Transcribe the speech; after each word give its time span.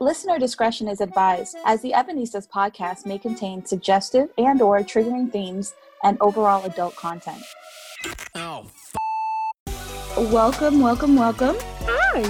Listener 0.00 0.38
discretion 0.38 0.88
is 0.88 1.00
advised, 1.00 1.56
as 1.64 1.80
the 1.82 1.92
Ebonistas 1.92 2.48
podcast 2.48 3.06
may 3.06 3.18
contain 3.18 3.64
suggestive 3.64 4.28
and 4.38 4.60
or 4.60 4.80
triggering 4.80 5.30
themes 5.32 5.74
and 6.02 6.18
overall 6.20 6.64
adult 6.64 6.96
content. 6.96 7.42
Oh, 8.34 8.66
Welcome, 10.16 10.80
welcome, 10.80 11.16
welcome. 11.16 11.56
Hi. 11.82 12.22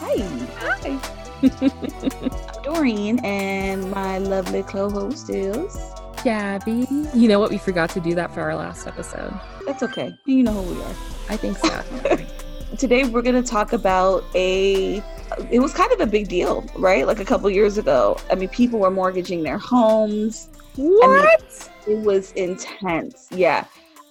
Hi, 0.00 0.16
Hi. 0.58 1.00
I'm 1.42 2.62
Doreen, 2.62 3.20
and 3.24 3.88
my 3.92 4.18
lovely 4.18 4.64
co-host 4.64 5.30
is. 5.30 5.76
Gabby. 6.24 6.86
You 7.14 7.28
know 7.28 7.38
what? 7.38 7.50
We 7.50 7.58
forgot 7.58 7.90
to 7.90 8.00
do 8.00 8.14
that 8.16 8.34
for 8.34 8.40
our 8.40 8.56
last 8.56 8.88
episode. 8.88 9.32
That's 9.66 9.84
okay. 9.84 10.12
You 10.24 10.42
know 10.42 10.52
who 10.52 10.74
we 10.74 10.82
are. 10.82 10.94
I 11.28 11.36
think 11.36 11.58
so. 11.58 12.26
Today 12.76 13.04
we're 13.04 13.22
going 13.22 13.40
to 13.40 13.48
talk 13.48 13.72
about 13.72 14.24
a. 14.34 15.00
It 15.50 15.60
was 15.60 15.72
kind 15.72 15.92
of 15.92 16.00
a 16.00 16.06
big 16.06 16.28
deal, 16.28 16.64
right? 16.76 17.06
Like 17.06 17.20
a 17.20 17.24
couple 17.24 17.48
years 17.50 17.78
ago. 17.78 18.16
I 18.30 18.34
mean, 18.34 18.48
people 18.48 18.78
were 18.78 18.90
mortgaging 18.90 19.42
their 19.42 19.58
homes. 19.58 20.48
what? 20.76 21.70
It 21.86 21.98
was 21.98 22.32
intense. 22.32 23.28
Yeah. 23.30 23.64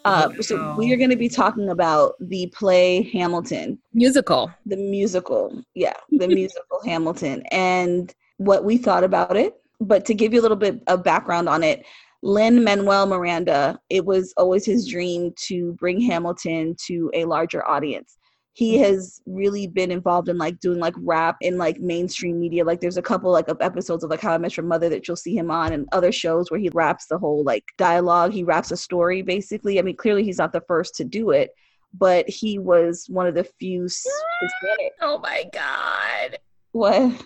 Um, 0.06 0.42
So 0.42 0.58
Wow. 0.58 0.76
we 0.78 0.92
are 0.94 0.98
going 0.98 1.10
to 1.12 1.16
be 1.16 1.30
talking 1.30 1.70
about 1.70 2.16
the 2.20 2.48
play 2.56 3.04
Hamilton, 3.14 3.78
Musical. 3.94 4.52
the 4.66 4.76
musical. 4.78 5.62
Yeah, 5.76 5.94
the 6.10 6.28
musical 6.40 6.80
Hamilton, 6.84 7.44
and 7.52 8.14
what 8.38 8.64
we 8.64 8.78
thought 8.78 9.04
about 9.04 9.38
it. 9.38 9.54
But 9.80 10.06
to 10.06 10.14
give 10.16 10.34
you 10.34 10.40
a 10.42 10.44
little 10.44 10.58
bit 10.58 10.82
of 10.88 11.04
background 11.04 11.48
on 11.50 11.64
it, 11.64 11.86
Lin 12.24 12.64
Manuel 12.64 13.06
Miranda, 13.08 13.80
it 13.90 14.06
was 14.06 14.34
always 14.38 14.66
his 14.66 14.88
dream 14.88 15.34
to 15.48 15.74
bring 15.74 16.00
Hamilton 16.02 16.76
to 16.88 17.10
a 17.14 17.26
larger 17.26 17.68
audience. 17.68 18.18
He 18.54 18.76
mm-hmm. 18.76 18.84
has 18.84 19.22
really 19.26 19.68
been 19.68 19.92
involved 19.92 20.28
in 20.28 20.38
like 20.38 20.60
doing 20.60 20.80
like 20.80 20.94
rap 20.98 21.38
in 21.42 21.58
like 21.58 21.80
mainstream 21.80 22.40
media. 22.40 22.66
Like 22.66 22.82
there's 22.82 22.98
a 22.98 23.02
couple 23.02 23.32
like 23.32 23.48
of 23.48 23.58
episodes 23.62 24.04
of 24.04 24.10
like 24.10 24.22
How 24.22 24.34
I 24.34 24.38
Met 24.38 24.58
Your 24.58 24.66
Mother 24.66 24.90
that 24.90 25.08
you'll 25.08 25.16
see 25.16 25.36
him 25.36 25.50
on 25.50 25.72
and 25.72 25.88
other 25.92 26.12
shows 26.12 26.52
where 26.52 26.60
he 26.60 26.70
raps 26.74 27.08
the 27.08 27.18
whole 27.18 27.44
like 27.44 27.64
dialogue. 27.78 28.34
He 28.34 28.44
raps 28.44 28.72
a 28.72 28.78
story 28.78 29.22
basically. 29.22 29.80
I 29.80 29.82
mean, 29.82 29.96
clearly 29.96 30.24
he's 30.24 30.38
not 30.38 30.52
the 30.52 30.62
first 30.68 30.96
to 30.96 31.06
do 31.06 31.32
it, 31.32 31.52
but 31.94 32.28
he 32.30 32.60
was 32.60 33.06
one 33.10 33.28
of 33.28 33.36
the 33.36 33.44
few 33.44 33.84
Hispanic. 33.84 34.94
Oh 35.02 35.20
my 35.20 35.46
god. 35.54 36.40
What? 36.74 37.26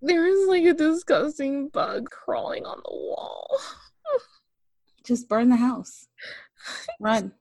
There 0.00 0.26
is 0.26 0.48
like 0.48 0.64
a 0.64 0.74
disgusting 0.74 1.68
bug 1.68 2.10
crawling 2.10 2.64
on 2.64 2.78
the 2.78 2.92
wall. 2.92 3.58
Just 5.04 5.28
burn 5.28 5.48
the 5.48 5.56
house. 5.56 6.08
Run. 7.00 7.32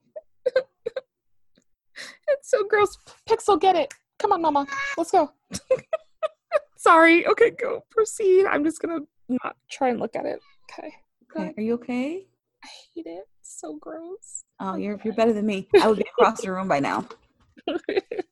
It's 2.29 2.49
so 2.49 2.65
gross. 2.67 2.97
Pixel, 3.29 3.59
get 3.59 3.75
it. 3.75 3.93
Come 4.19 4.31
on, 4.31 4.41
mama. 4.41 4.65
Let's 4.97 5.11
go. 5.11 5.31
Sorry. 6.77 7.27
Okay, 7.27 7.51
go. 7.51 7.83
Proceed. 7.91 8.45
I'm 8.45 8.63
just 8.63 8.81
gonna 8.81 8.99
not 9.29 9.55
try 9.69 9.89
and 9.89 9.99
look 9.99 10.15
at 10.15 10.25
it. 10.25 10.39
Okay. 10.71 10.93
Okay. 11.29 11.53
Are 11.57 11.61
you 11.61 11.73
okay? 11.75 12.25
I 12.63 12.67
hate 12.93 13.05
it. 13.05 13.23
It's 13.39 13.59
so 13.59 13.77
gross. 13.79 14.43
Oh, 14.59 14.75
you're 14.75 14.99
you're 15.03 15.13
better 15.13 15.33
than 15.33 15.45
me. 15.45 15.67
I 15.81 15.87
would 15.87 15.97
be 15.97 16.05
across 16.17 16.41
the 16.41 16.51
room 16.51 16.67
by 16.67 16.79
now. 16.79 17.07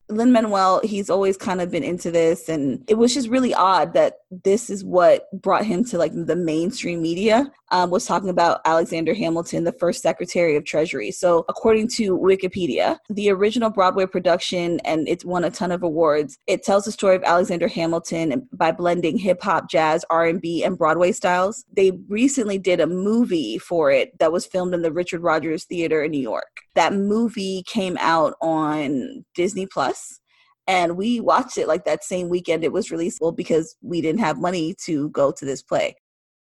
Lin 0.09 0.31
Manuel, 0.31 0.81
he's 0.83 1.09
always 1.09 1.37
kind 1.37 1.61
of 1.61 1.69
been 1.69 1.83
into 1.83 2.09
this, 2.09 2.49
and 2.49 2.83
it 2.87 2.95
was 2.95 3.13
just 3.13 3.29
really 3.29 3.53
odd 3.53 3.93
that 3.93 4.15
this 4.31 4.69
is 4.69 4.83
what 4.83 5.27
brought 5.41 5.65
him 5.65 5.85
to 5.85 5.97
like 5.99 6.11
the 6.13 6.35
mainstream 6.35 7.01
media. 7.01 7.51
Um, 7.71 7.91
was 7.91 8.07
talking 8.07 8.29
about 8.29 8.61
Alexander 8.65 9.13
Hamilton, 9.13 9.63
the 9.63 9.71
first 9.71 10.01
Secretary 10.01 10.55
of 10.55 10.65
Treasury. 10.65 11.11
So, 11.11 11.45
according 11.47 11.89
to 11.89 12.17
Wikipedia, 12.17 12.97
the 13.11 13.29
original 13.29 13.69
Broadway 13.69 14.07
production, 14.07 14.79
and 14.85 15.07
it's 15.07 15.23
won 15.23 15.43
a 15.43 15.51
ton 15.51 15.71
of 15.71 15.83
awards. 15.83 16.39
It 16.47 16.63
tells 16.63 16.85
the 16.85 16.91
story 16.91 17.15
of 17.15 17.23
Alexander 17.23 17.67
Hamilton 17.67 18.49
by 18.53 18.71
blending 18.71 19.19
hip 19.19 19.43
hop, 19.43 19.69
jazz, 19.69 20.03
R 20.09 20.25
and 20.25 20.41
B, 20.41 20.63
and 20.63 20.79
Broadway 20.79 21.11
styles. 21.11 21.63
They 21.71 21.91
recently 22.07 22.57
did 22.57 22.79
a 22.79 22.87
movie 22.87 23.59
for 23.59 23.91
it 23.91 24.17
that 24.17 24.31
was 24.31 24.47
filmed 24.47 24.73
in 24.73 24.81
the 24.81 24.91
Richard 24.91 25.21
Rodgers 25.21 25.65
Theater 25.65 26.03
in 26.03 26.09
New 26.09 26.21
York. 26.21 26.61
That 26.73 26.93
movie 26.93 27.61
came 27.67 27.97
out 27.99 28.33
on 28.41 29.08
Disney 29.35 29.65
Plus, 29.65 30.19
and 30.67 30.97
we 30.97 31.19
watched 31.19 31.57
it 31.57 31.67
like 31.67 31.85
that 31.85 32.03
same 32.03 32.29
weekend 32.29 32.63
it 32.63 32.71
was 32.71 32.91
released 32.91 33.19
well, 33.21 33.31
because 33.31 33.75
we 33.81 34.01
didn't 34.01 34.19
have 34.19 34.37
money 34.37 34.75
to 34.85 35.09
go 35.09 35.31
to 35.31 35.45
this 35.45 35.63
play. 35.63 35.95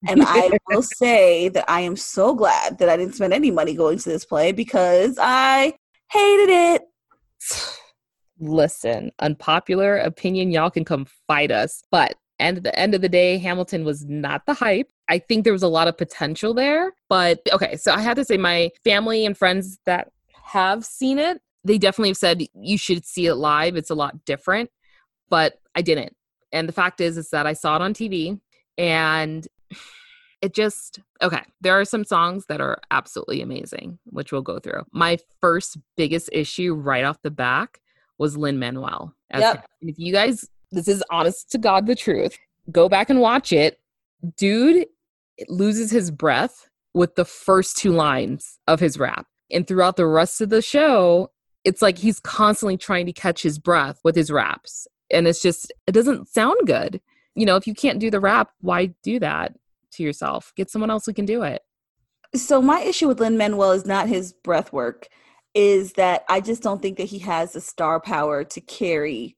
And 0.07 0.23
I 0.23 0.51
will 0.69 0.83
say 0.83 1.49
that 1.49 1.65
I 1.67 1.81
am 1.81 1.95
so 1.95 2.33
glad 2.35 2.77
that 2.77 2.89
I 2.89 2.97
didn't 2.97 3.15
spend 3.15 3.33
any 3.33 3.51
money 3.51 3.73
going 3.73 3.97
to 3.97 4.09
this 4.09 4.25
play 4.25 4.51
because 4.51 5.17
I 5.19 5.73
hated 6.11 6.49
it. 6.49 6.81
Listen, 8.39 9.11
unpopular 9.19 9.97
opinion, 9.97 10.51
y'all 10.51 10.69
can 10.69 10.85
come 10.85 11.05
fight 11.27 11.51
us. 11.51 11.83
But 11.91 12.15
and 12.39 12.57
at 12.57 12.63
the 12.63 12.79
end 12.79 12.95
of 12.95 13.01
the 13.01 13.09
day, 13.09 13.37
Hamilton 13.37 13.83
was 13.83 14.05
not 14.05 14.45
the 14.45 14.53
hype. 14.53 14.89
I 15.09 15.19
think 15.19 15.43
there 15.43 15.53
was 15.53 15.63
a 15.63 15.67
lot 15.67 15.89
of 15.89 15.97
potential 15.97 16.53
there. 16.53 16.93
But 17.09 17.41
okay, 17.51 17.75
so 17.75 17.91
I 17.91 17.99
had 17.99 18.15
to 18.15 18.23
say 18.23 18.37
my 18.37 18.69
family 18.83 19.25
and 19.25 19.37
friends 19.37 19.79
that 19.85 20.09
have 20.45 20.85
seen 20.85 21.19
it, 21.19 21.41
they 21.63 21.77
definitely 21.77 22.09
have 22.09 22.17
said 22.17 22.43
you 22.53 22.77
should 22.77 23.05
see 23.05 23.27
it 23.27 23.35
live. 23.35 23.75
It's 23.75 23.89
a 23.89 23.95
lot 23.95 24.25
different. 24.25 24.69
But 25.29 25.59
I 25.75 25.81
didn't. 25.81 26.15
And 26.51 26.67
the 26.67 26.73
fact 26.73 27.01
is 27.01 27.17
is 27.17 27.29
that 27.29 27.45
I 27.45 27.53
saw 27.53 27.75
it 27.75 27.81
on 27.81 27.93
TV 27.93 28.39
and 28.77 29.47
it 30.41 30.53
just 30.53 30.99
okay 31.21 31.41
there 31.61 31.79
are 31.79 31.85
some 31.85 32.03
songs 32.05 32.45
that 32.47 32.61
are 32.61 32.79
absolutely 32.91 33.41
amazing 33.41 33.99
which 34.05 34.31
we'll 34.31 34.41
go 34.41 34.59
through 34.59 34.83
my 34.91 35.17
first 35.41 35.77
biggest 35.97 36.29
issue 36.31 36.73
right 36.73 37.03
off 37.03 37.21
the 37.21 37.31
back 37.31 37.79
was 38.17 38.37
lin 38.37 38.57
manuel 38.57 39.13
Yep. 39.33 39.65
if 39.81 39.99
you 39.99 40.13
guys 40.13 40.47
this 40.71 40.87
is 40.87 41.03
honest 41.11 41.51
to 41.51 41.57
god 41.57 41.85
the 41.87 41.95
truth 41.95 42.37
go 42.71 42.87
back 42.89 43.09
and 43.09 43.19
watch 43.19 43.51
it 43.51 43.79
dude 44.37 44.87
loses 45.47 45.91
his 45.91 46.09
breath 46.11 46.69
with 46.93 47.15
the 47.15 47.25
first 47.25 47.77
two 47.77 47.91
lines 47.91 48.59
of 48.67 48.79
his 48.79 48.97
rap 48.97 49.27
and 49.51 49.67
throughout 49.67 49.97
the 49.97 50.07
rest 50.07 50.41
of 50.41 50.49
the 50.49 50.61
show 50.61 51.29
it's 51.65 51.81
like 51.81 51.97
he's 51.97 52.19
constantly 52.19 52.77
trying 52.77 53.05
to 53.05 53.13
catch 53.13 53.43
his 53.43 53.59
breath 53.59 53.99
with 54.03 54.15
his 54.15 54.31
raps 54.31 54.87
and 55.11 55.27
it's 55.27 55.41
just 55.41 55.71
it 55.87 55.91
doesn't 55.91 56.27
sound 56.27 56.57
good 56.65 57.01
you 57.35 57.45
know 57.45 57.55
if 57.55 57.67
you 57.67 57.73
can't 57.73 57.99
do 57.99 58.09
the 58.09 58.19
rap 58.19 58.51
why 58.61 58.87
do 59.03 59.19
that 59.19 59.53
to 59.91 60.03
yourself 60.03 60.53
get 60.55 60.69
someone 60.69 60.89
else 60.91 61.05
who 61.05 61.13
can 61.13 61.25
do 61.25 61.43
it 61.43 61.61
So 62.35 62.61
my 62.61 62.81
issue 62.81 63.07
with 63.07 63.19
Lin 63.19 63.37
Manuel 63.37 63.71
is 63.71 63.85
not 63.85 64.07
his 64.07 64.33
breath 64.33 64.71
work, 64.71 65.07
is 65.55 65.93
that 65.93 66.23
I 66.29 66.41
just 66.41 66.61
don't 66.61 66.81
think 66.81 66.97
that 66.97 67.05
he 67.05 67.19
has 67.19 67.53
the 67.53 67.61
star 67.61 67.99
power 67.99 68.43
to 68.43 68.61
carry 68.61 69.35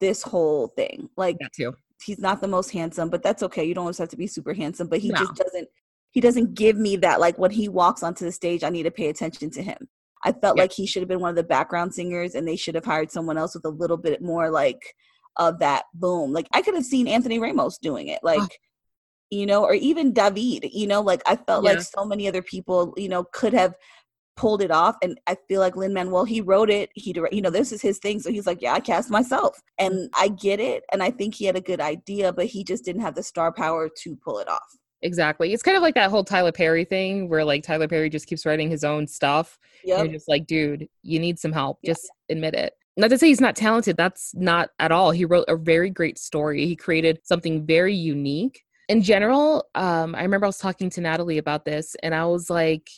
this 0.00 0.22
whole 0.22 0.68
thing. 0.68 1.10
Like 1.16 1.36
that 1.40 1.52
too 1.52 1.74
he's 2.02 2.18
not 2.18 2.40
the 2.40 2.48
most 2.48 2.70
handsome, 2.70 3.10
but 3.10 3.22
that's 3.22 3.42
okay. 3.42 3.64
You 3.64 3.74
don't 3.74 3.82
always 3.82 3.98
have 3.98 4.08
to 4.08 4.16
be 4.16 4.26
super 4.26 4.54
handsome, 4.54 4.88
but 4.88 5.00
he 5.00 5.10
No. 5.10 5.18
just 5.18 5.34
doesn't 5.34 5.68
he 6.12 6.20
doesn't 6.20 6.54
give 6.54 6.76
me 6.76 6.96
that 6.96 7.20
like 7.20 7.38
when 7.38 7.50
he 7.52 7.68
walks 7.68 8.02
onto 8.02 8.24
the 8.24 8.32
stage, 8.32 8.64
I 8.64 8.70
need 8.70 8.84
to 8.84 8.90
pay 8.90 9.08
attention 9.08 9.50
to 9.50 9.62
him. 9.62 9.88
I 10.22 10.32
felt 10.32 10.56
Yeah. 10.56 10.62
like 10.64 10.72
he 10.72 10.86
should 10.86 11.02
have 11.02 11.08
been 11.08 11.20
one 11.20 11.30
of 11.30 11.36
the 11.36 11.42
background 11.42 11.94
singers 11.94 12.34
and 12.34 12.46
they 12.46 12.56
should 12.56 12.74
have 12.74 12.84
hired 12.84 13.10
someone 13.10 13.38
else 13.38 13.54
with 13.54 13.64
a 13.64 13.70
little 13.70 13.96
bit 13.96 14.20
more 14.22 14.50
like 14.50 14.94
of 15.36 15.58
that 15.60 15.84
boom. 15.94 16.32
Like 16.32 16.48
I 16.52 16.62
could 16.62 16.74
have 16.74 16.84
seen 16.84 17.08
Anthony 17.08 17.38
Ramos 17.38 17.78
doing 17.78 18.08
it. 18.08 18.20
Ah. 18.24 18.26
Like 18.26 18.58
you 19.30 19.46
know, 19.46 19.62
or 19.62 19.74
even 19.74 20.12
David, 20.12 20.70
you 20.72 20.88
know, 20.88 21.00
like 21.00 21.22
I 21.24 21.36
felt 21.36 21.64
Yeah. 21.64 21.72
like 21.74 21.82
so 21.82 22.04
many 22.04 22.26
other 22.26 22.42
people, 22.42 22.92
you 22.96 23.08
know, 23.08 23.22
could 23.32 23.52
have 23.54 23.74
pulled 24.36 24.60
it 24.62 24.70
off. 24.72 24.96
And 25.02 25.20
I 25.28 25.36
feel 25.48 25.60
like 25.60 25.76
Lin 25.76 25.92
Manuel, 25.92 26.24
he 26.24 26.40
wrote 26.40 26.68
it, 26.70 26.90
he, 26.94 27.12
direct, 27.12 27.34
you 27.34 27.42
know, 27.42 27.50
this 27.50 27.70
is 27.72 27.80
his 27.82 27.98
thing. 27.98 28.18
So 28.20 28.32
he's 28.32 28.46
like, 28.46 28.60
yeah, 28.62 28.72
I 28.72 28.80
cast 28.80 29.08
myself. 29.10 29.60
And 29.78 30.08
I 30.18 30.28
get 30.28 30.58
it. 30.60 30.82
And 30.92 31.02
I 31.02 31.10
think 31.10 31.34
he 31.34 31.44
had 31.44 31.56
a 31.56 31.60
good 31.60 31.80
idea, 31.80 32.32
but 32.32 32.46
he 32.46 32.64
just 32.64 32.84
didn't 32.84 33.02
have 33.02 33.14
the 33.14 33.22
star 33.22 33.52
power 33.52 33.88
to 34.02 34.16
pull 34.16 34.38
it 34.38 34.48
off. 34.48 34.76
Exactly 35.02 35.52
it's 35.52 35.62
kind 35.62 35.76
of 35.76 35.82
like 35.82 35.94
that 35.94 36.10
whole 36.10 36.24
tyler 36.24 36.52
perry 36.52 36.84
thing 36.84 37.28
where 37.28 37.44
like 37.44 37.62
tyler 37.62 37.88
perry 37.88 38.10
just 38.10 38.26
keeps 38.26 38.44
writing 38.44 38.70
his 38.70 38.84
own 38.84 39.06
stuff 39.06 39.58
and 39.82 39.88
Yep. 39.88 39.98
you're 40.04 40.12
just 40.12 40.28
like 40.28 40.46
dude 40.46 40.88
you 41.02 41.18
need 41.18 41.38
some 41.38 41.52
help 41.52 41.78
Yeah. 41.82 41.92
just 41.92 42.10
admit 42.28 42.54
it 42.54 42.74
not 42.96 43.08
to 43.10 43.18
say 43.18 43.28
he's 43.28 43.40
not 43.40 43.56
talented 43.56 43.96
that's 43.96 44.34
not 44.34 44.70
at 44.78 44.92
all 44.92 45.10
he 45.10 45.24
wrote 45.24 45.46
a 45.48 45.56
very 45.56 45.90
great 45.90 46.18
story 46.18 46.66
he 46.66 46.76
created 46.76 47.20
something 47.24 47.64
very 47.66 47.94
unique 47.94 48.62
in 48.88 49.00
general 49.02 49.64
um 49.74 50.14
i 50.14 50.22
remember 50.22 50.44
i 50.46 50.48
was 50.48 50.58
talking 50.58 50.90
to 50.90 51.00
natalie 51.00 51.38
about 51.38 51.64
this 51.64 51.96
and 52.02 52.14
i 52.14 52.24
was 52.26 52.50
like 52.50 52.90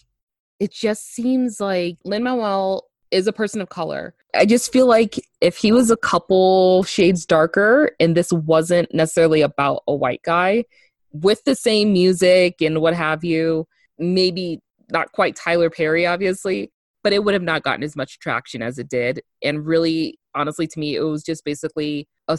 it 0.59 0.73
just 0.73 1.13
seems 1.15 1.61
like 1.61 1.99
lin 2.05 2.23
manuel 2.25 2.89
is 3.13 3.27
a 3.27 3.33
person 3.33 3.61
of 3.61 3.69
color 3.69 4.15
i 4.35 4.45
just 4.45 4.73
feel 4.73 4.87
like 4.87 5.21
if 5.41 5.57
he 5.57 5.71
was 5.71 5.91
a 5.91 5.97
couple 5.99 6.83
shades 6.85 7.25
darker 7.27 7.95
and 8.01 8.17
this 8.17 8.33
wasn't 8.33 8.93
necessarily 8.95 9.43
about 9.43 9.83
a 9.87 9.95
white 9.95 10.23
guy 10.25 10.65
with 11.13 11.43
the 11.45 11.55
same 11.55 11.93
music 11.93 12.61
and 12.61 12.81
what 12.81 12.95
have 12.95 13.25
you 13.25 13.67
maybe 13.99 14.61
not 14.91 15.13
quite 15.13 15.37
tyler 15.37 15.71
perry 15.71 16.07
obviously 16.07 16.71
but 17.03 17.13
it 17.13 17.25
would 17.25 17.35
have 17.35 17.43
not 17.43 17.63
gotten 17.63 17.83
as 17.83 17.97
much 17.97 18.19
traction 18.19 18.63
as 18.63 18.79
it 18.79 18.89
did. 18.89 19.23
And 19.43 19.67
really, 19.67 20.19
honestly, 20.35 20.67
to 20.67 20.79
me, 20.79 20.95
it 20.95 21.03
was 21.03 21.23
just 21.23 21.45
basically 21.45 22.09
a 22.29 22.39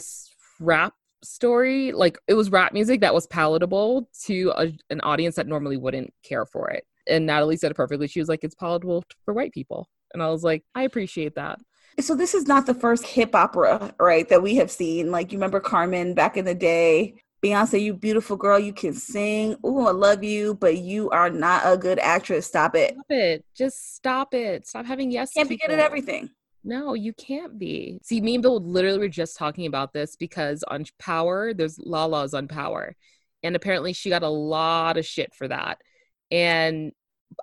rap 0.60 0.94
story. 1.22 1.92
Like 1.92 2.18
it 2.28 2.34
was 2.34 2.50
rap 2.50 2.72
music 2.72 3.00
that 3.02 3.14
was 3.14 3.26
palatable 3.26 4.08
to 4.24 4.52
a, 4.56 4.72
an 4.90 5.00
audience 5.02 5.36
that 5.36 5.46
normally 5.46 5.76
wouldn't 5.76 6.12
care 6.22 6.46
for 6.46 6.70
it. 6.70 6.84
And 7.06 7.26
Natalie 7.26 7.56
said 7.56 7.70
it 7.70 7.76
perfectly. 7.76 8.08
She 8.08 8.20
was 8.20 8.28
like, 8.28 8.40
it's 8.42 8.54
palatable 8.54 9.04
for 9.24 9.34
white 9.34 9.52
people. 9.52 9.88
And 10.14 10.22
I 10.22 10.30
was 10.30 10.42
like, 10.42 10.62
I 10.74 10.84
appreciate 10.84 11.34
that. 11.34 11.58
So 12.00 12.14
this 12.14 12.34
is 12.34 12.48
not 12.48 12.66
the 12.66 12.74
first 12.74 13.04
hip 13.04 13.34
opera, 13.34 13.94
right, 14.00 14.28
that 14.28 14.42
we 14.42 14.56
have 14.56 14.70
seen. 14.70 15.10
Like 15.10 15.32
you 15.32 15.38
remember 15.38 15.60
Carmen 15.60 16.14
back 16.14 16.36
in 16.36 16.44
the 16.44 16.54
day. 16.54 17.14
Beyonce, 17.44 17.82
you 17.82 17.92
beautiful 17.92 18.38
girl, 18.38 18.58
you 18.58 18.72
can 18.72 18.94
sing. 18.94 19.54
Oh, 19.62 19.86
I 19.86 19.90
love 19.90 20.24
you, 20.24 20.54
but 20.54 20.78
you 20.78 21.10
are 21.10 21.28
not 21.28 21.62
a 21.66 21.76
good 21.76 21.98
actress. 21.98 22.46
Stop 22.46 22.74
it. 22.74 22.94
Stop 22.94 23.10
it. 23.10 23.44
Just 23.54 23.94
stop 23.94 24.32
it. 24.32 24.66
Stop 24.66 24.86
having 24.86 25.10
yes. 25.10 25.34
Can't 25.34 25.50
be 25.50 25.58
good 25.58 25.70
at 25.70 25.78
everything. 25.78 26.30
No, 26.64 26.94
you 26.94 27.12
can't 27.12 27.58
be. 27.58 27.98
See, 28.02 28.22
me 28.22 28.36
and 28.36 28.42
Bill 28.42 28.58
literally 28.58 28.98
were 28.98 29.08
just 29.08 29.36
talking 29.36 29.66
about 29.66 29.92
this 29.92 30.16
because 30.16 30.64
on 30.68 30.86
Power, 30.98 31.52
there's 31.52 31.78
Lala's 31.78 32.32
on 32.32 32.48
Power. 32.48 32.96
And 33.42 33.54
apparently 33.54 33.92
she 33.92 34.08
got 34.08 34.22
a 34.22 34.28
lot 34.28 34.96
of 34.96 35.04
shit 35.04 35.34
for 35.34 35.46
that. 35.48 35.82
And 36.30 36.92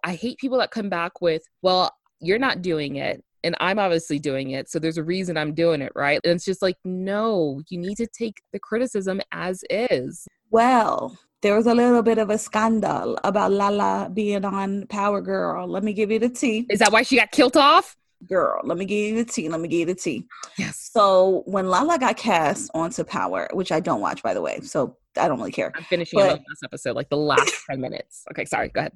I 0.04 0.16
hate 0.16 0.40
people 0.40 0.58
that 0.58 0.72
come 0.72 0.90
back 0.90 1.22
with, 1.22 1.44
well, 1.62 1.96
you're 2.20 2.40
not 2.40 2.64
doing 2.64 2.96
it. 2.96 3.24
And 3.44 3.56
I'm 3.60 3.80
obviously 3.80 4.20
doing 4.20 4.52
it. 4.52 4.70
So 4.70 4.78
there's 4.78 4.98
a 4.98 5.04
reason 5.04 5.38
I'm 5.38 5.54
doing 5.54 5.82
it, 5.82 5.92
right? 5.96 6.20
And 6.24 6.34
it's 6.34 6.46
just 6.46 6.62
like, 6.62 6.78
no, 6.86 7.62
you 7.70 7.78
need 7.78 7.96
to 7.98 8.08
take 8.08 8.42
the 8.54 8.60
criticism 8.60 9.22
as 9.32 9.64
is. 9.70 10.28
Well, 10.52 11.18
there 11.42 11.56
was 11.56 11.66
a 11.66 11.74
little 11.74 12.04
bit 12.04 12.20
of 12.20 12.30
a 12.30 12.38
scandal 12.38 13.18
about 13.24 13.52
Lala 13.52 14.12
being 14.14 14.46
on 14.46 14.86
Power 14.88 15.22
Girl. 15.22 15.68
Let 15.68 15.84
me 15.84 15.94
give 15.94 16.12
you 16.12 16.20
the 16.20 16.30
tea. 16.30 16.68
Is 16.70 16.80
that 16.80 16.92
why 16.92 17.02
she 17.02 17.18
got 17.18 17.32
killed 17.32 17.58
off? 17.58 17.98
Girl, 18.30 18.62
let 18.64 18.78
me 18.78 18.86
give 18.86 19.16
you 19.18 19.24
the 19.24 19.32
tea. 19.32 19.50
Let 19.50 19.60
me 19.60 19.68
give 19.68 19.80
you 19.80 19.86
the 19.88 19.96
tea. 19.96 20.28
Yes. 20.60 20.92
So 20.94 21.42
when 21.48 21.68
Lala 21.68 21.98
got 21.98 22.18
cast 22.18 22.70
onto 22.76 23.04
Power, 23.04 23.50
which 23.54 23.72
I 23.72 23.80
don't 23.80 24.02
watch 24.02 24.22
by 24.22 24.36
the 24.36 24.42
way, 24.42 24.60
so 24.60 24.96
I 25.18 25.28
don't 25.28 25.40
really 25.40 25.52
care. 25.52 25.72
I'm 25.76 25.84
finishing 25.86 26.20
but, 26.20 26.38
this 26.48 26.60
episode, 26.64 26.96
like 26.96 27.10
the 27.10 27.18
last 27.18 27.52
10 27.70 27.82
minutes. 27.82 28.24
Okay, 28.30 28.46
sorry, 28.46 28.70
go 28.70 28.82
ahead. 28.82 28.94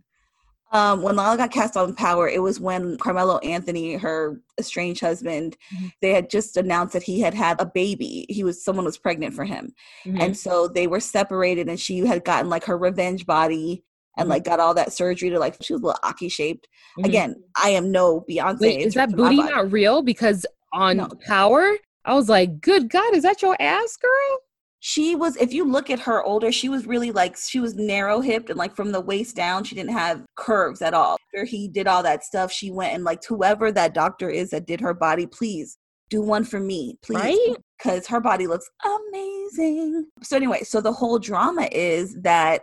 Um, 0.72 1.02
when 1.04 1.16
Lala 1.16 1.38
got 1.38 1.52
cast 1.52 1.78
on 1.78 1.96
Power, 1.96 2.28
it 2.28 2.42
was 2.42 2.60
when 2.60 2.98
Carmelo 2.98 3.38
Anthony, 3.40 3.94
her 3.96 4.42
estranged 4.60 5.00
husband, 5.00 5.56
mm-hmm. 5.74 5.88
they 6.02 6.12
had 6.12 6.30
just 6.30 6.58
announced 6.58 6.94
that 6.94 7.04
he 7.04 7.22
had 7.22 7.34
had 7.34 7.62
a 7.62 7.66
baby. 7.66 8.26
He 8.30 8.44
was 8.44 8.64
someone 8.64 8.86
was 8.86 8.98
pregnant 8.98 9.34
for 9.36 9.46
him, 9.46 9.74
mm-hmm. 10.06 10.20
and 10.20 10.38
so 10.38 10.68
they 10.68 10.88
were 10.88 11.00
separated. 11.00 11.70
And 11.70 11.80
she 11.80 12.00
had 12.00 12.26
gotten 12.26 12.50
like 12.50 12.66
her 12.66 12.78
revenge 12.78 13.26
body 13.26 13.84
and 14.18 14.26
mm-hmm. 14.26 14.32
like 14.32 14.44
got 14.44 14.60
all 14.60 14.74
that 14.74 14.94
surgery 14.94 15.30
to 15.30 15.40
like 15.40 15.56
she 15.62 15.74
was 15.74 15.82
a 15.82 15.86
little 15.86 16.00
aki 16.04 16.30
shaped. 16.30 16.68
Mm-hmm. 16.98 17.06
Again, 17.06 17.44
I 17.56 17.70
am 17.70 17.92
no 17.92 18.26
Beyonce. 18.30 18.62
Wait, 18.62 18.82
is 18.82 18.96
that 18.96 19.12
booty 19.12 19.38
not 19.38 19.72
real? 19.72 20.02
Because 20.02 20.46
on 20.74 20.98
no. 20.98 21.10
Power, 21.26 21.78
I 22.06 22.14
was 22.16 22.28
like, 22.28 22.60
"Good 22.62 22.90
God, 22.90 23.16
is 23.16 23.24
that 23.24 23.42
your 23.42 23.56
ass, 23.60 23.98
girl?" 23.98 24.40
She 24.88 25.16
was 25.16 25.36
if 25.38 25.52
you 25.52 25.66
look 25.66 25.90
at 25.90 26.00
her 26.00 26.24
older 26.24 26.52
she 26.52 26.70
was 26.70 26.86
really 26.86 27.10
like 27.10 27.36
she 27.36 27.60
was 27.60 27.74
narrow 27.74 28.22
hipped 28.22 28.52
and 28.52 28.60
like 28.60 28.76
from 28.76 28.92
the 28.92 29.02
waist 29.02 29.36
down 29.36 29.64
she 29.64 29.74
didn't 29.74 29.90
have 29.90 30.24
curves 30.36 30.80
at 30.80 30.94
all 30.94 31.18
after 31.34 31.44
he 31.44 31.68
did 31.68 31.88
all 31.88 32.04
that 32.04 32.24
stuff 32.24 32.52
she 32.52 32.70
went 32.70 32.94
and 32.94 33.04
like 33.04 33.20
whoever 33.26 33.72
that 33.72 33.96
doctor 33.96 34.30
is 34.30 34.52
that 34.52 34.68
did 34.68 34.80
her 34.80 34.94
body 34.94 35.26
please 35.26 35.80
do 36.12 36.22
one 36.22 36.44
for 36.44 36.60
me 36.60 37.00
please 37.02 37.18
right? 37.18 37.56
because 37.80 38.06
her 38.06 38.20
body 38.20 38.46
looks 38.46 38.70
amazing 39.10 40.06
so 40.22 40.36
anyway 40.36 40.62
so 40.62 40.80
the 40.80 40.94
whole 40.94 41.18
drama 41.18 41.68
is 41.72 42.22
that 42.22 42.62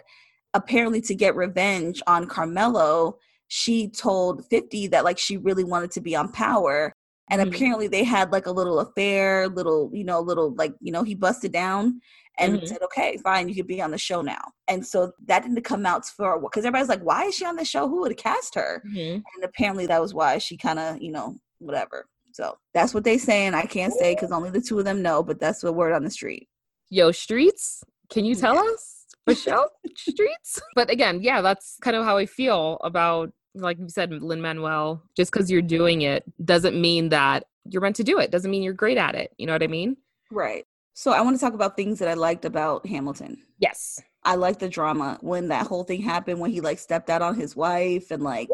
apparently 0.55 1.01
to 1.01 1.17
get 1.17 1.35
revenge 1.35 2.01
on 2.07 2.29
carmelo 2.29 3.19
she 3.49 3.89
told 3.89 4.47
50 4.47 4.87
that 4.87 5.03
like 5.03 5.19
she 5.19 5.39
really 5.39 5.65
wanted 5.65 5.91
to 5.91 6.01
be 6.01 6.15
on 6.15 6.31
power 6.31 6.93
and 7.33 7.41
mm-hmm. 7.41 7.55
apparently 7.55 7.89
they 7.89 8.05
had 8.05 8.31
like 8.31 8.47
a 8.47 8.51
little 8.53 8.79
affair 8.79 9.49
little 9.49 9.91
you 9.93 10.05
know 10.05 10.21
little 10.21 10.55
like 10.55 10.75
you 10.81 10.93
know 10.93 11.03
he 11.03 11.15
busted 11.15 11.51
down 11.51 11.99
and 12.39 12.57
mm-hmm. 12.57 12.67
said 12.67 12.83
okay 12.83 13.17
fine 13.25 13.49
you 13.49 13.55
could 13.55 13.67
be 13.67 13.83
on 13.83 13.91
the 13.91 13.99
show 13.99 14.21
now. 14.23 14.41
And 14.69 14.87
so 14.87 15.13
that 15.27 15.43
didn't 15.43 15.63
come 15.63 15.85
out 15.85 16.07
for 16.07 16.41
because 16.41 16.65
everybody's 16.65 16.89
like 16.89 17.03
why 17.03 17.25
is 17.25 17.35
she 17.35 17.45
on 17.45 17.57
the 17.57 17.65
show? 17.65 17.89
Who 17.89 18.01
would 18.03 18.13
have 18.13 18.19
cast 18.19 18.55
her? 18.55 18.83
Mm-hmm. 18.87 19.15
and 19.17 19.45
apparently 19.45 19.87
that 19.87 20.01
was 20.01 20.15
why 20.15 20.39
she 20.39 20.57
kind 20.57 20.79
of 20.79 21.01
you 21.01 21.11
know 21.11 21.37
whatever. 21.59 22.07
So 22.33 22.57
that's 22.73 22.95
what 22.95 23.05
they 23.05 23.19
saying 23.19 23.55
i 23.55 23.63
can't 23.63 23.93
say 23.95 24.15
because 24.15 24.31
only 24.31 24.51
the 24.51 24.61
two 24.61 24.79
of 24.79 24.85
them 24.85 25.03
know 25.03 25.23
but 25.23 25.41
that's 25.41 25.61
the 25.61 25.73
word 25.73 25.93
on 25.93 26.05
the 26.05 26.11
street. 26.11 26.49
Yo 26.91 27.13
streets? 27.13 27.83
Can 28.11 28.27
you 28.27 28.35
tell 28.35 28.55
yeah. 28.55 28.73
us? 28.73 29.07
Michelle 29.27 29.71
streets? 29.97 30.61
But 30.75 30.91
again 30.91 31.23
yeah 31.23 31.41
that's 31.41 31.79
kind 31.81 31.97
of 31.97 32.05
how 32.05 32.17
i 32.19 32.27
feel 32.27 32.79
about 32.83 33.33
like 33.55 33.79
you 33.79 33.89
said, 33.89 34.11
Lin 34.11 34.41
Manuel, 34.41 35.03
just 35.17 35.33
because 35.33 35.51
you're 35.51 35.63
doing 35.63 36.03
it 36.03 36.25
doesn't 36.45 36.81
mean 36.81 37.11
that 37.11 37.45
you're 37.69 37.83
meant 37.83 37.97
to 37.97 38.05
do 38.05 38.19
it. 38.19 38.31
Doesn't 38.31 38.51
mean 38.51 38.63
you're 38.63 38.73
great 38.73 38.99
at 38.99 39.15
it. 39.15 39.33
You 39.39 39.47
know 39.47 39.53
what 39.53 39.63
I 39.63 39.69
mean? 39.69 39.97
Right. 40.31 40.65
So 40.95 41.13
I 41.13 41.21
want 41.23 41.37
to 41.37 41.41
talk 41.41 41.55
about 41.55 41.77
things 41.77 41.99
that 42.01 42.09
I 42.09 42.15
liked 42.15 42.45
about 42.45 42.87
Hamilton. 42.87 43.39
Yes. 43.59 44.01
I 44.25 44.37
like 44.37 44.59
the 44.59 44.69
drama 44.69 45.19
when 45.21 45.49
that 45.49 45.67
whole 45.67 45.85
thing 45.85 46.03
happened 46.03 46.39
when 46.39 46.51
he 46.51 46.61
like 46.61 46.79
stepped 46.79 47.11
out 47.11 47.23
on 47.23 47.35
his 47.35 47.57
wife 47.57 48.11
and 48.11 48.23
like 48.23 48.49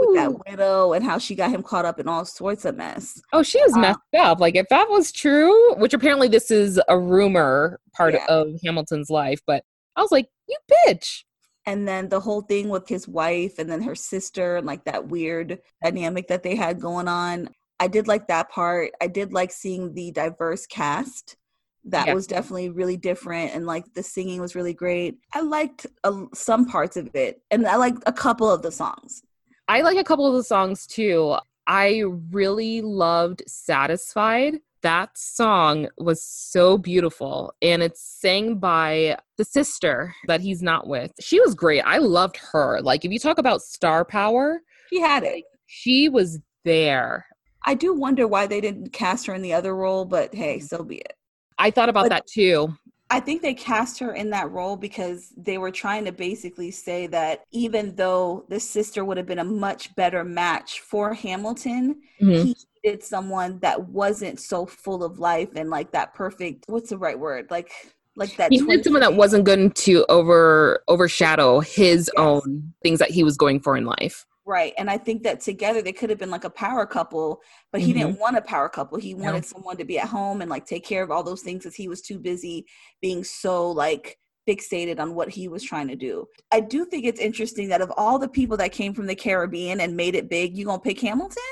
with 0.00 0.16
that 0.16 0.32
widow 0.48 0.94
and 0.94 1.04
how 1.04 1.18
she 1.18 1.34
got 1.34 1.50
him 1.50 1.62
caught 1.62 1.84
up 1.84 2.00
in 2.00 2.08
all 2.08 2.24
sorts 2.24 2.64
of 2.64 2.76
mess. 2.76 3.20
Oh, 3.32 3.42
she 3.42 3.62
was 3.62 3.74
uh, 3.76 3.80
messed 3.80 3.98
up. 4.18 4.40
Like 4.40 4.56
if 4.56 4.66
that 4.70 4.88
was 4.88 5.12
true, 5.12 5.74
which 5.76 5.94
apparently 5.94 6.28
this 6.28 6.50
is 6.50 6.80
a 6.88 6.98
rumor 6.98 7.78
part 7.94 8.14
yeah. 8.14 8.26
of 8.28 8.48
Hamilton's 8.64 9.10
life, 9.10 9.40
but 9.46 9.62
I 9.94 10.02
was 10.02 10.10
like, 10.10 10.28
you 10.48 10.56
bitch 10.86 11.22
and 11.66 11.86
then 11.86 12.08
the 12.08 12.20
whole 12.20 12.42
thing 12.42 12.68
with 12.68 12.88
his 12.88 13.08
wife 13.08 13.58
and 13.58 13.68
then 13.68 13.82
her 13.82 13.94
sister 13.94 14.56
and 14.56 14.66
like 14.66 14.84
that 14.84 15.08
weird 15.08 15.58
dynamic 15.82 16.28
that 16.28 16.42
they 16.42 16.54
had 16.54 16.80
going 16.80 17.08
on 17.08 17.48
i 17.80 17.86
did 17.86 18.08
like 18.08 18.28
that 18.28 18.50
part. 18.50 18.92
I 19.00 19.06
did 19.06 19.32
like 19.32 19.52
seeing 19.52 19.92
the 19.92 20.10
diverse 20.10 20.66
cast. 20.66 21.36
That 21.84 22.08
yeah. 22.08 22.14
was 22.14 22.26
definitely 22.26 22.70
really 22.70 22.96
different 22.96 23.54
and 23.54 23.64
like 23.64 23.94
the 23.94 24.02
singing 24.02 24.40
was 24.40 24.56
really 24.56 24.74
great. 24.74 25.18
I 25.32 25.42
liked 25.42 25.86
uh, 26.02 26.24
some 26.34 26.66
parts 26.66 26.96
of 26.96 27.14
it 27.14 27.40
and 27.50 27.66
i 27.66 27.76
liked 27.76 28.02
a 28.06 28.12
couple 28.12 28.50
of 28.50 28.62
the 28.62 28.72
songs. 28.72 29.22
I 29.68 29.82
like 29.82 29.96
a 29.96 30.04
couple 30.04 30.26
of 30.26 30.34
the 30.34 30.44
songs 30.44 30.86
too. 30.86 31.36
I 31.66 32.02
really 32.30 32.80
loved 32.80 33.42
satisfied 33.46 34.54
that 34.86 35.18
song 35.18 35.88
was 35.98 36.24
so 36.24 36.78
beautiful 36.78 37.52
and 37.60 37.82
it's 37.82 38.00
sang 38.00 38.56
by 38.56 39.18
the 39.36 39.44
sister 39.44 40.14
that 40.28 40.40
he's 40.40 40.62
not 40.62 40.86
with. 40.86 41.10
She 41.20 41.40
was 41.40 41.56
great. 41.56 41.80
I 41.80 41.98
loved 41.98 42.38
her. 42.52 42.80
Like 42.80 43.04
if 43.04 43.10
you 43.10 43.18
talk 43.18 43.38
about 43.38 43.62
star 43.62 44.04
power, 44.04 44.60
she 44.88 45.00
had 45.00 45.24
it. 45.24 45.42
She 45.66 46.08
was 46.08 46.38
there. 46.64 47.26
I 47.64 47.74
do 47.74 47.94
wonder 47.94 48.28
why 48.28 48.46
they 48.46 48.60
didn't 48.60 48.92
cast 48.92 49.26
her 49.26 49.34
in 49.34 49.42
the 49.42 49.54
other 49.54 49.74
role, 49.74 50.04
but 50.04 50.32
hey, 50.32 50.60
so 50.60 50.84
be 50.84 50.98
it. 50.98 51.14
I 51.58 51.72
thought 51.72 51.88
about 51.88 52.04
but 52.04 52.10
that 52.10 52.28
too. 52.28 52.72
I 53.10 53.18
think 53.18 53.42
they 53.42 53.54
cast 53.54 53.98
her 53.98 54.14
in 54.14 54.30
that 54.30 54.52
role 54.52 54.76
because 54.76 55.32
they 55.36 55.58
were 55.58 55.72
trying 55.72 56.04
to 56.04 56.12
basically 56.12 56.70
say 56.70 57.08
that 57.08 57.42
even 57.50 57.96
though 57.96 58.44
the 58.48 58.60
sister 58.60 59.04
would 59.04 59.16
have 59.16 59.26
been 59.26 59.40
a 59.40 59.44
much 59.44 59.96
better 59.96 60.22
match 60.22 60.78
for 60.78 61.12
Hamilton, 61.12 62.02
mm-hmm. 62.22 62.46
he 62.46 62.56
needed 62.86 63.02
someone 63.02 63.58
that 63.60 63.88
wasn't 63.88 64.40
so 64.40 64.66
full 64.66 65.02
of 65.02 65.18
life 65.18 65.48
and 65.56 65.70
like 65.70 65.90
that 65.92 66.14
perfect 66.14 66.64
what's 66.68 66.90
the 66.90 66.98
right 66.98 67.18
word? 67.18 67.50
Like 67.50 67.72
like 68.16 68.36
that 68.36 68.52
he 68.52 68.60
needed 68.60 68.84
someone 68.84 69.02
that 69.02 69.14
wasn't 69.14 69.44
going 69.44 69.70
to 69.70 70.06
over 70.08 70.82
overshadow 70.88 71.60
his 71.60 72.10
yes. 72.16 72.24
own 72.24 72.72
things 72.82 72.98
that 72.98 73.10
he 73.10 73.24
was 73.24 73.36
going 73.36 73.60
for 73.60 73.76
in 73.76 73.84
life. 73.84 74.24
Right. 74.48 74.74
And 74.78 74.88
I 74.88 74.96
think 74.96 75.24
that 75.24 75.40
together 75.40 75.82
they 75.82 75.92
could 75.92 76.08
have 76.08 76.20
been 76.20 76.30
like 76.30 76.44
a 76.44 76.50
power 76.50 76.86
couple, 76.86 77.40
but 77.72 77.80
he 77.80 77.90
mm-hmm. 77.90 78.06
didn't 78.06 78.20
want 78.20 78.36
a 78.36 78.42
power 78.42 78.68
couple. 78.68 78.96
He 78.96 79.12
wanted 79.12 79.42
yeah. 79.42 79.50
someone 79.50 79.76
to 79.76 79.84
be 79.84 79.98
at 79.98 80.06
home 80.06 80.40
and 80.40 80.48
like 80.48 80.66
take 80.66 80.84
care 80.84 81.02
of 81.02 81.10
all 81.10 81.24
those 81.24 81.42
things 81.42 81.64
because 81.64 81.74
he 81.74 81.88
was 81.88 82.00
too 82.00 82.20
busy 82.20 82.64
being 83.02 83.24
so 83.24 83.68
like 83.68 84.18
fixated 84.48 85.00
on 85.00 85.16
what 85.16 85.28
he 85.28 85.48
was 85.48 85.64
trying 85.64 85.88
to 85.88 85.96
do. 85.96 86.26
I 86.52 86.60
do 86.60 86.84
think 86.84 87.04
it's 87.04 87.18
interesting 87.18 87.68
that 87.70 87.80
of 87.80 87.92
all 87.96 88.20
the 88.20 88.28
people 88.28 88.56
that 88.58 88.70
came 88.70 88.94
from 88.94 89.06
the 89.06 89.16
Caribbean 89.16 89.80
and 89.80 89.96
made 89.96 90.14
it 90.14 90.30
big, 90.30 90.56
you 90.56 90.64
gonna 90.64 90.78
pick 90.78 91.00
Hamilton? 91.00 91.42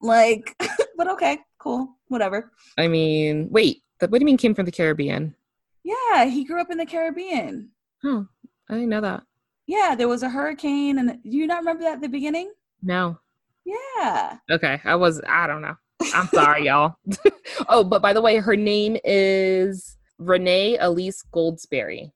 Like, 0.00 0.56
but 0.96 1.10
okay, 1.12 1.38
cool, 1.58 1.96
whatever. 2.08 2.52
I 2.78 2.88
mean, 2.88 3.48
wait, 3.50 3.82
what 3.98 4.12
do 4.12 4.18
you 4.18 4.26
mean 4.26 4.36
came 4.36 4.54
from 4.54 4.66
the 4.66 4.72
Caribbean? 4.72 5.34
Yeah, 5.82 6.24
he 6.26 6.44
grew 6.44 6.60
up 6.60 6.70
in 6.70 6.78
the 6.78 6.86
Caribbean. 6.86 7.70
Oh, 8.04 8.26
I 8.68 8.74
didn't 8.74 8.88
know 8.88 9.00
that. 9.00 9.22
Yeah, 9.66 9.94
there 9.96 10.08
was 10.08 10.22
a 10.22 10.30
hurricane, 10.30 10.98
and 10.98 11.22
do 11.22 11.36
you 11.36 11.46
not 11.46 11.58
remember 11.58 11.84
that 11.84 11.94
at 11.94 12.00
the 12.00 12.08
beginning? 12.08 12.52
No. 12.82 13.18
Yeah. 13.64 14.38
Okay, 14.50 14.80
I 14.84 14.96
was. 14.96 15.20
I 15.28 15.46
don't 15.46 15.62
know. 15.62 15.76
I'm 16.14 16.26
sorry, 16.28 16.66
y'all. 16.66 16.96
oh, 17.68 17.84
but 17.84 18.02
by 18.02 18.12
the 18.12 18.22
way, 18.22 18.38
her 18.38 18.56
name 18.56 18.96
is 19.04 19.96
Renee 20.18 20.78
Elise 20.78 21.24
Goldsberry. 21.32 22.12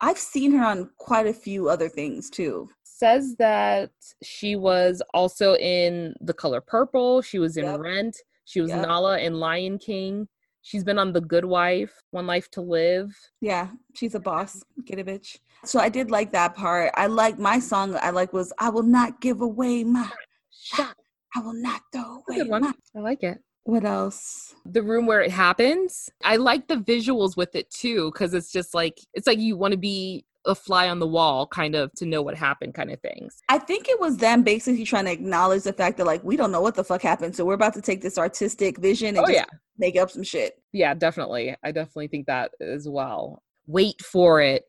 I've 0.00 0.18
seen 0.18 0.52
her 0.52 0.64
on 0.64 0.90
quite 0.98 1.26
a 1.28 1.32
few 1.32 1.68
other 1.68 1.88
things 1.88 2.28
too. 2.28 2.68
Says 3.02 3.34
that 3.40 3.90
she 4.22 4.54
was 4.54 5.02
also 5.12 5.56
in 5.56 6.14
The 6.20 6.32
Color 6.32 6.60
Purple. 6.60 7.20
She 7.20 7.40
was 7.40 7.56
in 7.56 7.64
yep. 7.64 7.80
Rent. 7.80 8.16
She 8.44 8.60
was 8.60 8.70
yep. 8.70 8.86
Nala 8.86 9.18
in 9.18 9.40
Lion 9.40 9.78
King. 9.78 10.28
She's 10.62 10.84
been 10.84 11.00
on 11.00 11.12
The 11.12 11.20
Good 11.20 11.44
Wife, 11.44 11.92
One 12.12 12.28
Life 12.28 12.48
to 12.52 12.60
Live. 12.60 13.12
Yeah, 13.40 13.70
she's 13.94 14.14
a 14.14 14.20
boss. 14.20 14.62
Get 14.84 15.00
a 15.00 15.04
bitch. 15.04 15.40
So 15.64 15.80
I 15.80 15.88
did 15.88 16.12
like 16.12 16.30
that 16.30 16.54
part. 16.54 16.92
I 16.94 17.08
like 17.08 17.40
my 17.40 17.58
song. 17.58 17.96
I 18.00 18.10
like 18.10 18.32
was 18.32 18.52
I 18.60 18.68
will 18.68 18.84
not 18.84 19.20
give 19.20 19.40
away 19.40 19.82
my 19.82 20.08
shot. 20.52 20.94
I 21.34 21.40
will 21.40 21.54
not 21.54 21.80
throw 21.92 22.22
away. 22.28 22.38
Good 22.38 22.48
one. 22.50 22.62
My. 22.62 22.72
I 22.96 23.00
like 23.00 23.24
it. 23.24 23.38
What 23.64 23.84
else? 23.84 24.54
The 24.64 24.82
room 24.82 25.06
where 25.06 25.22
it 25.22 25.32
happens. 25.32 26.08
I 26.22 26.36
like 26.36 26.68
the 26.68 26.76
visuals 26.76 27.36
with 27.36 27.56
it 27.56 27.68
too, 27.68 28.12
because 28.12 28.32
it's 28.32 28.52
just 28.52 28.74
like 28.74 29.00
it's 29.12 29.26
like 29.26 29.38
you 29.40 29.56
want 29.56 29.72
to 29.72 29.78
be 29.78 30.24
a 30.44 30.54
fly 30.54 30.88
on 30.88 30.98
the 30.98 31.06
wall 31.06 31.46
kind 31.46 31.74
of 31.74 31.92
to 31.94 32.06
know 32.06 32.20
what 32.22 32.36
happened 32.36 32.74
kind 32.74 32.90
of 32.90 33.00
things. 33.00 33.40
I 33.48 33.58
think 33.58 33.88
it 33.88 34.00
was 34.00 34.16
them 34.16 34.42
basically 34.42 34.84
trying 34.84 35.04
to 35.04 35.12
acknowledge 35.12 35.62
the 35.62 35.72
fact 35.72 35.98
that 35.98 36.06
like 36.06 36.22
we 36.24 36.36
don't 36.36 36.50
know 36.50 36.60
what 36.60 36.74
the 36.74 36.84
fuck 36.84 37.02
happened, 37.02 37.36
so 37.36 37.44
we're 37.44 37.54
about 37.54 37.74
to 37.74 37.82
take 37.82 38.00
this 38.02 38.18
artistic 38.18 38.78
vision 38.78 39.08
and 39.16 39.18
Oh, 39.18 39.22
just 39.22 39.34
yeah. 39.34 39.44
make 39.78 39.96
up 39.96 40.10
some 40.10 40.22
shit. 40.22 40.54
Yeah, 40.72 40.94
definitely. 40.94 41.54
I 41.62 41.70
definitely 41.72 42.08
think 42.08 42.26
that 42.26 42.52
as 42.60 42.88
well. 42.88 43.42
Wait 43.66 44.00
for 44.02 44.40
it. 44.40 44.64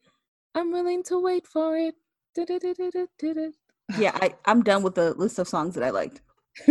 I'm 0.56 0.72
willing 0.72 1.02
to 1.04 1.20
wait 1.20 1.48
for 1.48 1.78
it. 1.78 1.96
Yeah, 3.98 4.12
I, 4.22 4.34
I'm 4.46 4.64
done 4.64 4.84
with 4.84 4.96
the 4.96 5.14
list 5.16 5.40
of 5.40 5.48
songs 5.48 5.76
that 5.76 5.84
I 5.84 5.90
liked. 5.90 6.22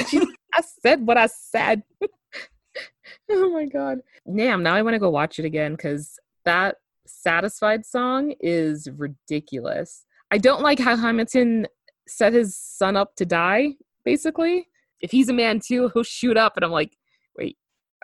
I 0.00 0.62
said 0.82 1.06
what 1.06 1.16
I 1.18 1.26
said. 1.26 1.82
oh 3.30 3.50
my 3.50 3.66
god. 3.66 3.98
Damn, 4.34 4.62
now 4.62 4.74
I 4.74 4.82
want 4.82 4.94
to 4.94 4.98
go 4.98 5.10
watch 5.10 5.38
it 5.38 5.44
again 5.44 5.72
because 5.72 6.18
that 6.44 6.76
satisfied 7.06 7.84
song 7.86 8.34
is 8.40 8.88
ridiculous. 8.96 10.04
I 10.30 10.38
don't 10.38 10.62
like 10.62 10.78
how 10.78 10.96
Hamilton 10.96 11.66
set 12.08 12.32
his 12.32 12.56
son 12.56 12.96
up 12.96 13.14
to 13.16 13.24
die, 13.24 13.74
basically. 14.04 14.68
If 15.00 15.10
he's 15.10 15.28
a 15.28 15.32
man 15.34 15.60
too, 15.60 15.90
he'll 15.94 16.02
shoot 16.02 16.36
up 16.36 16.56
and 16.56 16.64
I'm 16.64 16.70
like, 16.70 16.96
wait, 17.36 17.56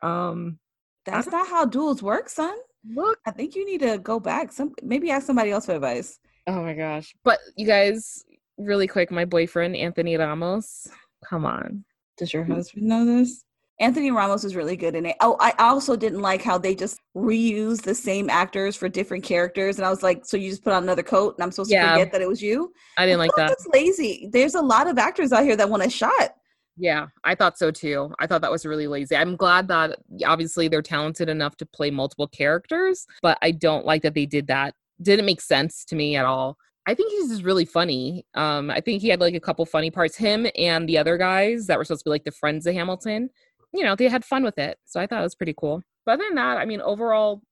um, 0.02 0.58
That's 1.06 1.28
not 1.28 1.48
how 1.48 1.64
duels 1.64 2.02
work, 2.02 2.28
son. 2.28 2.54
look. 2.94 3.18
I 3.26 3.30
think 3.30 3.54
you 3.54 3.64
need 3.66 3.80
to 3.80 3.98
go 3.98 4.20
back. 4.20 4.52
Some 4.52 4.72
maybe 4.82 5.10
ask 5.10 5.26
somebody 5.26 5.50
else 5.50 5.66
for 5.66 5.74
advice. 5.74 6.18
Oh 6.46 6.62
my 6.62 6.74
gosh. 6.74 7.14
But 7.24 7.38
you 7.56 7.66
guys, 7.66 8.24
really 8.58 8.86
quick, 8.86 9.10
my 9.10 9.24
boyfriend, 9.24 9.76
Anthony 9.76 10.16
Ramos. 10.16 10.88
Come 11.28 11.44
on. 11.46 11.84
Does 12.16 12.32
your 12.32 12.44
husband 12.44 12.86
know 12.86 13.04
this? 13.06 13.44
Anthony 13.80 14.10
Ramos 14.10 14.44
is 14.44 14.54
really 14.54 14.76
good 14.76 14.94
in 14.94 15.06
it. 15.06 15.16
Oh, 15.20 15.36
I 15.40 15.54
also 15.58 15.96
didn't 15.96 16.20
like 16.20 16.42
how 16.42 16.58
they 16.58 16.74
just 16.74 17.00
reused 17.16 17.82
the 17.82 17.94
same 17.94 18.28
actors 18.28 18.76
for 18.76 18.88
different 18.90 19.24
characters, 19.24 19.78
and 19.78 19.86
I 19.86 19.90
was 19.90 20.02
like, 20.02 20.26
so 20.26 20.36
you 20.36 20.50
just 20.50 20.62
put 20.62 20.74
on 20.74 20.82
another 20.82 21.02
coat, 21.02 21.34
and 21.36 21.42
I'm 21.42 21.50
supposed 21.50 21.70
Yeah. 21.70 21.86
to 21.86 21.92
forget 21.98 22.12
that 22.12 22.20
it 22.20 22.28
was 22.28 22.42
you? 22.42 22.72
I 22.98 23.06
didn't 23.06 23.18
like 23.20 23.30
that. 23.36 23.48
That's 23.48 23.66
lazy. 23.72 24.28
There's 24.30 24.54
a 24.54 24.60
lot 24.60 24.86
of 24.86 24.98
actors 24.98 25.32
out 25.32 25.44
here 25.44 25.56
that 25.56 25.68
want 25.70 25.82
a 25.82 25.88
shot. 25.90 26.34
Yeah, 26.76 27.06
I 27.24 27.34
thought 27.34 27.58
so 27.58 27.70
too. 27.70 28.12
I 28.20 28.26
thought 28.26 28.42
that 28.42 28.50
was 28.50 28.64
really 28.64 28.86
lazy. 28.86 29.16
I'm 29.16 29.34
glad 29.36 29.66
that 29.68 29.98
obviously 30.24 30.68
they're 30.68 30.82
talented 30.82 31.28
enough 31.28 31.56
to 31.56 31.66
play 31.66 31.90
multiple 31.90 32.28
characters, 32.28 33.06
but 33.22 33.38
I 33.42 33.50
don't 33.50 33.84
like 33.86 34.02
that 34.02 34.14
they 34.14 34.26
did 34.26 34.46
that. 34.48 34.74
Didn't 35.02 35.26
make 35.26 35.40
sense 35.40 35.84
to 35.86 35.96
me 35.96 36.16
at 36.16 36.26
all. 36.26 36.56
I 36.86 36.94
think 36.94 37.12
he's 37.12 37.28
just 37.28 37.44
really 37.44 37.66
funny. 37.66 38.24
Um, 38.34 38.70
I 38.70 38.80
think 38.80 39.02
he 39.02 39.08
had 39.08 39.20
like 39.20 39.34
a 39.34 39.40
couple 39.40 39.64
funny 39.66 39.90
parts. 39.90 40.16
Him 40.16 40.46
and 40.56 40.88
the 40.88 40.96
other 40.98 41.18
guys 41.18 41.66
that 41.66 41.76
were 41.78 41.84
supposed 41.84 42.00
to 42.00 42.04
be 42.08 42.10
like 42.10 42.24
the 42.24 42.32
friends 42.32 42.66
of 42.66 42.74
Hamilton, 42.74 43.28
you 43.72 43.84
know, 43.84 43.94
they 43.94 44.08
had 44.08 44.24
fun 44.24 44.42
with 44.42 44.58
it. 44.58 44.78
So 44.84 45.00
I 45.00 45.06
thought 45.06 45.20
it 45.20 45.24
was 45.24 45.34
pretty 45.34 45.54
cool. 45.56 45.82
But 46.04 46.12
other 46.12 46.24
than 46.28 46.36
that, 46.36 46.58
I 46.58 46.64
mean, 46.64 46.80
overall, 46.80 47.42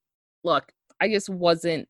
look, 0.45 0.73
I 1.01 1.09
just 1.09 1.29
wasn't 1.29 1.89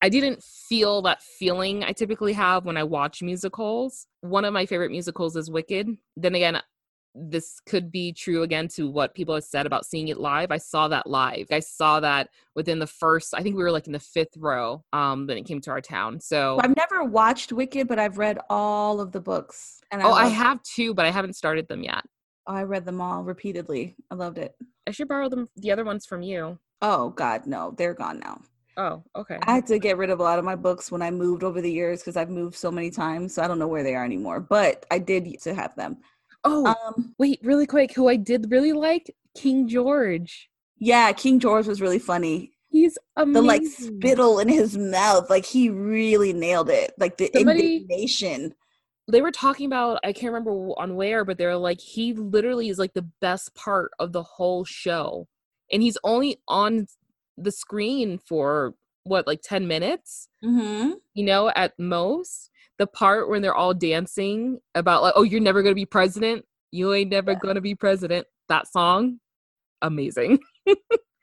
I 0.00 0.08
didn't 0.08 0.42
feel 0.42 1.02
that 1.02 1.22
feeling 1.22 1.82
I 1.82 1.92
typically 1.92 2.32
have 2.34 2.64
when 2.64 2.76
I 2.76 2.84
watch 2.84 3.20
musicals. 3.20 4.06
One 4.20 4.44
of 4.44 4.52
my 4.52 4.64
favorite 4.64 4.92
musicals 4.92 5.34
is 5.34 5.50
Wicked. 5.50 5.88
Then 6.16 6.34
again, 6.36 6.60
this 7.14 7.58
could 7.66 7.90
be 7.90 8.12
true 8.12 8.42
again 8.42 8.68
to 8.68 8.88
what 8.88 9.14
people 9.14 9.34
have 9.34 9.42
said 9.42 9.66
about 9.66 9.84
seeing 9.84 10.06
it 10.06 10.18
live. 10.18 10.52
I 10.52 10.58
saw 10.58 10.86
that 10.88 11.08
live. 11.08 11.46
I 11.50 11.58
saw 11.58 11.98
that 12.00 12.28
within 12.54 12.78
the 12.78 12.86
first, 12.86 13.34
I 13.34 13.42
think 13.42 13.56
we 13.56 13.62
were 13.62 13.72
like 13.72 13.88
in 13.88 13.92
the 13.92 13.98
fifth 13.98 14.36
row 14.36 14.84
um, 14.92 15.26
when 15.26 15.36
it 15.36 15.46
came 15.46 15.60
to 15.62 15.70
our 15.70 15.80
town. 15.80 16.20
So, 16.20 16.60
I've 16.62 16.76
never 16.76 17.02
watched 17.02 17.52
Wicked, 17.52 17.88
but 17.88 17.98
I've 17.98 18.18
read 18.18 18.38
all 18.48 19.00
of 19.00 19.10
the 19.10 19.20
books. 19.20 19.80
And 19.90 20.02
oh, 20.02 20.12
I 20.12 20.26
have 20.26 20.62
two, 20.62 20.94
but 20.94 21.06
I 21.06 21.10
haven't 21.10 21.34
started 21.34 21.66
them 21.66 21.82
yet. 21.82 22.04
I 22.48 22.62
read 22.62 22.84
them 22.84 23.00
all 23.00 23.22
repeatedly. 23.22 23.94
I 24.10 24.14
loved 24.14 24.38
it. 24.38 24.56
I 24.86 24.90
should 24.90 25.06
borrow 25.08 25.28
them, 25.28 25.48
the 25.56 25.70
other 25.70 25.84
ones 25.84 26.06
from 26.06 26.22
you. 26.22 26.58
Oh 26.82 27.10
God, 27.10 27.46
no, 27.46 27.74
they're 27.76 27.94
gone 27.94 28.18
now. 28.20 28.40
Oh, 28.76 29.02
okay. 29.16 29.38
I 29.42 29.54
had 29.56 29.66
to 29.66 29.78
get 29.78 29.96
rid 29.98 30.08
of 30.10 30.20
a 30.20 30.22
lot 30.22 30.38
of 30.38 30.44
my 30.44 30.54
books 30.56 30.90
when 30.90 31.02
I 31.02 31.10
moved 31.10 31.42
over 31.42 31.60
the 31.60 31.70
years 31.70 32.00
because 32.00 32.16
I've 32.16 32.30
moved 32.30 32.54
so 32.56 32.70
many 32.70 32.90
times, 32.90 33.34
so 33.34 33.42
I 33.42 33.48
don't 33.48 33.58
know 33.58 33.66
where 33.68 33.82
they 33.82 33.94
are 33.96 34.04
anymore. 34.04 34.38
But 34.40 34.86
I 34.90 34.98
did 35.00 35.26
used 35.26 35.44
to 35.44 35.54
have 35.54 35.74
them. 35.76 35.98
Oh, 36.44 36.64
Um, 36.86 37.14
wait, 37.18 37.40
really 37.42 37.66
quick. 37.66 37.92
Who 37.94 38.08
I 38.08 38.16
did 38.16 38.50
really 38.50 38.72
like? 38.72 39.14
King 39.36 39.68
George. 39.68 40.48
yeah, 40.78 41.10
King 41.12 41.40
George 41.40 41.66
was 41.66 41.80
really 41.80 41.98
funny. 41.98 42.52
He's 42.70 42.96
amazing. 43.16 43.32
The 43.32 43.42
like 43.42 43.62
spittle 43.66 44.38
in 44.38 44.48
his 44.48 44.76
mouth, 44.78 45.28
like 45.28 45.44
he 45.44 45.70
really 45.70 46.32
nailed 46.32 46.70
it. 46.70 46.92
Like 46.98 47.16
the 47.18 47.30
Somebody- 47.34 47.76
indignation. 47.78 48.54
They 49.10 49.22
were 49.22 49.32
talking 49.32 49.66
about 49.66 49.98
i 50.04 50.12
can't 50.12 50.32
remember 50.32 50.50
on 50.78 50.94
where 50.94 51.24
but 51.24 51.38
they're 51.38 51.56
like 51.56 51.80
he 51.80 52.12
literally 52.12 52.68
is 52.68 52.78
like 52.78 52.94
the 52.94 53.08
best 53.20 53.54
part 53.54 53.90
of 53.98 54.12
the 54.12 54.22
whole 54.22 54.64
show. 54.64 55.26
And 55.70 55.82
he's 55.82 55.98
only 56.04 56.38
on 56.48 56.86
the 57.36 57.52
screen 57.52 58.18
for 58.18 58.74
what 59.04 59.26
like 59.26 59.40
10 59.42 59.66
minutes? 59.66 60.28
Mm-hmm. 60.44 60.92
you 61.14 61.24
know 61.24 61.50
at 61.50 61.78
most? 61.78 62.50
The 62.78 62.86
part 62.86 63.28
when 63.28 63.42
they're 63.42 63.54
all 63.54 63.74
dancing 63.74 64.60
about 64.74 65.02
like 65.02 65.14
oh 65.16 65.22
you're 65.22 65.40
never 65.40 65.62
gonna 65.62 65.74
be 65.74 65.86
president? 65.86 66.44
You 66.70 66.92
ain't 66.92 67.10
never 67.10 67.34
gonna 67.34 67.60
be 67.60 67.74
president. 67.74 68.26
That 68.48 68.68
song? 68.68 69.20
Amazing. 69.82 70.40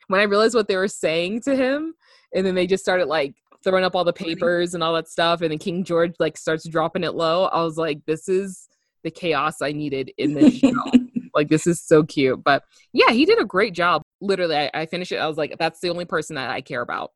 When 0.08 0.20
i 0.22 0.24
realized 0.26 0.54
what 0.54 0.68
they 0.68 0.76
were 0.76 0.88
saying 0.88 1.42
to 1.42 1.56
him 1.56 1.96
and 2.36 2.46
then 2.46 2.54
they 2.54 2.68
just 2.68 2.84
started 2.84 3.08
like 3.08 3.34
throwing 3.66 3.84
up 3.84 3.96
all 3.96 4.06
the 4.06 4.14
papers 4.14 4.74
and 4.74 4.82
all 4.82 4.94
that 4.94 5.10
stuff 5.10 5.42
and 5.42 5.52
then 5.52 5.58
king 5.58 5.84
george 5.84 6.14
like 6.20 6.38
starts 6.38 6.66
dropping 6.70 7.04
it 7.04 7.16
low 7.16 7.46
i 7.48 7.62
was 7.62 7.76
like 7.78 8.00
this 8.06 8.30
is 8.30 8.70
the 9.04 9.12
chaos 9.12 9.62
i 9.62 9.74
needed 9.74 10.10
in 10.18 10.34
this 10.34 10.54
show 10.60 10.72
like 11.34 11.50
this 11.50 11.68
is 11.68 11.82
so 11.82 12.02
cute 12.04 12.42
but 12.44 12.64
yeah 12.94 13.12
he 13.12 13.26
did 13.26 13.40
a 13.42 13.46
great 13.46 13.74
job 13.74 14.02
literally 14.22 14.56
I, 14.56 14.72
I 14.74 14.86
finished 14.86 15.12
it 15.12 15.18
i 15.18 15.28
was 15.28 15.36
like 15.38 15.58
that's 15.60 15.82
the 15.82 15.90
only 15.90 16.06
person 16.06 16.36
that 16.38 16.50
i 16.50 16.62
care 16.62 16.82
about 16.82 17.12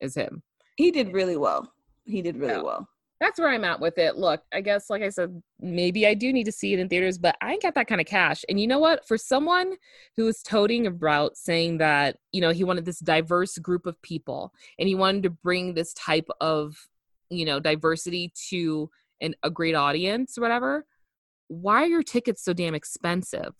is 0.00 0.14
him 0.16 0.42
he 0.76 0.90
did 0.90 1.12
really 1.12 1.36
well. 1.36 1.70
He 2.06 2.22
did 2.22 2.36
really 2.38 2.54
Yeah. 2.54 2.62
well. 2.62 2.88
That's 3.20 3.38
where 3.38 3.50
I'm 3.50 3.64
at 3.64 3.80
with 3.80 3.98
it. 3.98 4.16
Look, 4.16 4.42
I 4.52 4.62
guess, 4.62 4.88
like 4.88 5.02
I 5.02 5.10
said, 5.10 5.42
maybe 5.60 6.06
I 6.06 6.14
do 6.14 6.32
need 6.32 6.44
to 6.44 6.52
see 6.52 6.72
it 6.72 6.78
in 6.78 6.88
theaters, 6.88 7.18
but 7.18 7.36
I 7.42 7.52
ain't 7.52 7.62
got 7.62 7.74
that 7.74 7.86
kind 7.86 8.00
of 8.00 8.06
cash. 8.06 8.44
And 8.48 8.58
you 8.58 8.66
know 8.66 8.78
what? 8.78 9.06
For 9.06 9.18
someone 9.18 9.74
who 10.16 10.24
was 10.24 10.42
toting 10.42 10.86
about 10.86 11.36
saying 11.36 11.78
that, 11.78 12.16
you 12.32 12.40
know, 12.40 12.50
he 12.50 12.64
wanted 12.64 12.86
this 12.86 12.98
diverse 12.98 13.58
group 13.58 13.84
of 13.84 14.00
people 14.00 14.54
and 14.78 14.88
he 14.88 14.94
wanted 14.94 15.22
to 15.24 15.30
bring 15.30 15.74
this 15.74 15.92
type 15.92 16.28
of, 16.40 16.88
you 17.28 17.44
know, 17.44 17.60
diversity 17.60 18.32
to 18.48 18.90
an, 19.20 19.34
a 19.42 19.50
great 19.50 19.74
audience 19.74 20.38
or 20.38 20.40
whatever, 20.40 20.86
why 21.48 21.82
are 21.82 21.88
your 21.88 22.02
tickets 22.02 22.42
so 22.42 22.54
damn 22.54 22.74
expensive? 22.74 23.54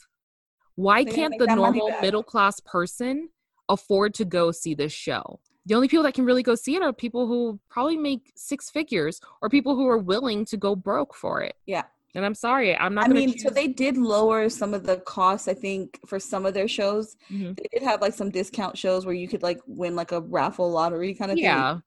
Why 0.77 1.05
can't 1.05 1.39
the 1.39 1.55
normal 1.55 1.93
middle 2.01 2.23
class 2.23 2.61
person 2.61 3.29
afford 3.69 4.15
to 4.15 4.25
go 4.25 4.53
see 4.53 4.75
this 4.75 4.93
show? 4.93 5.41
The 5.67 5.75
only 5.75 5.89
people 5.89 6.05
that 6.05 6.15
can 6.15 6.25
really 6.25 6.43
go 6.43 6.55
see 6.55 6.75
it 6.77 6.83
are 6.83 6.93
people 6.93 7.27
who 7.27 7.61
probably 7.69 7.97
make 7.97 8.33
six 8.35 8.71
figures 8.71 9.21
or 9.43 9.49
people 9.49 9.77
who 9.77 9.87
are 9.89 9.99
willing 9.99 10.45
to 10.47 10.57
go 10.57 10.75
broke 10.75 11.15
for 11.15 11.43
it. 11.43 11.55
Yeah. 11.67 11.85
And 12.15 12.25
I'm 12.25 12.35
sorry, 12.35 12.77
I'm 12.77 12.95
not 12.95 13.05
I 13.05 13.09
mean, 13.09 13.39
so 13.39 13.51
they 13.51 13.69
did 13.69 13.97
lower 13.97 14.49
some 14.49 14.75
of 14.75 14.85
the 14.85 14.97
costs, 14.97 15.47
I 15.47 15.55
think, 15.55 16.01
for 16.07 16.19
some 16.19 16.45
of 16.45 16.55
their 16.55 16.67
shows. 16.67 17.17
Mhm. 17.31 17.57
They 17.57 17.69
did 17.73 17.83
have 17.85 18.01
like 18.01 18.15
some 18.15 18.31
discount 18.31 18.77
shows 18.77 19.07
where 19.07 19.15
you 19.15 19.29
could 19.29 19.45
like 19.45 19.61
win 19.67 19.95
like 19.95 20.11
a 20.11 20.21
raffle 20.21 20.71
lottery 20.71 21.15
kind 21.15 21.31
of 21.31 21.37
thing. 21.37 21.45
yeah. 21.45 21.79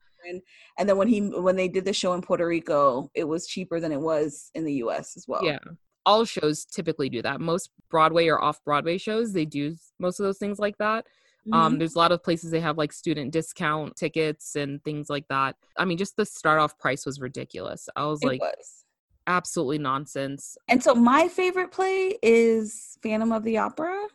And 0.78 0.88
then 0.88 0.98
when 0.98 1.10
he 1.10 1.20
when 1.20 1.58
they 1.58 1.68
did 1.68 1.84
the 1.84 1.92
show 1.92 2.14
in 2.14 2.22
Puerto 2.22 2.48
Rico, 2.48 3.12
it 3.14 3.26
was 3.26 3.46
cheaper 3.48 3.82
than 3.82 3.92
it 3.92 4.00
was 4.00 4.50
in 4.56 4.64
the 4.64 4.76
US 4.76 5.18
as 5.18 5.28
well. 5.28 5.44
Yeah. 5.44 5.60
All 6.06 6.24
shows 6.24 6.64
typically 6.64 7.10
do 7.10 7.22
that. 7.22 7.42
Most 7.42 7.72
Broadway 7.90 8.28
or 8.28 8.42
off 8.42 8.64
Broadway 8.64 8.98
shows, 8.98 9.34
they 9.34 9.46
do 9.46 9.76
most 10.00 10.22
of 10.22 10.24
those 10.24 10.38
things 10.38 10.60
like 10.60 10.78
that. 10.78 11.06
Um, 11.52 11.76
Mhm. 11.76 11.80
there's 11.80 11.96
a 11.96 12.00
lot 12.00 12.12
of 12.12 12.24
places 12.24 12.52
they 12.52 12.62
have 12.62 12.78
like 12.78 12.94
student 12.94 13.32
discount 13.32 13.96
tickets 13.96 14.56
and 14.56 14.84
things 14.84 15.10
like 15.10 15.28
that. 15.28 15.56
I 15.78 15.86
mean, 15.86 15.98
just 15.98 16.16
the 16.16 16.26
start 16.26 16.60
off 16.60 16.78
price 16.80 17.06
was 17.06 17.20
ridiculous. 17.20 17.90
I 17.96 18.06
was 18.06 18.24
it 18.24 18.28
like, 18.28 18.42
was. 18.42 18.86
absolutely 19.28 19.78
nonsense. 19.78 20.58
And 20.70 20.82
so 20.82 20.96
my 20.96 21.28
favorite 21.28 21.72
play 21.72 22.18
is 22.22 22.98
Phantom 23.04 23.32
of 23.32 23.44
the 23.44 23.58
Opera. 23.58 24.08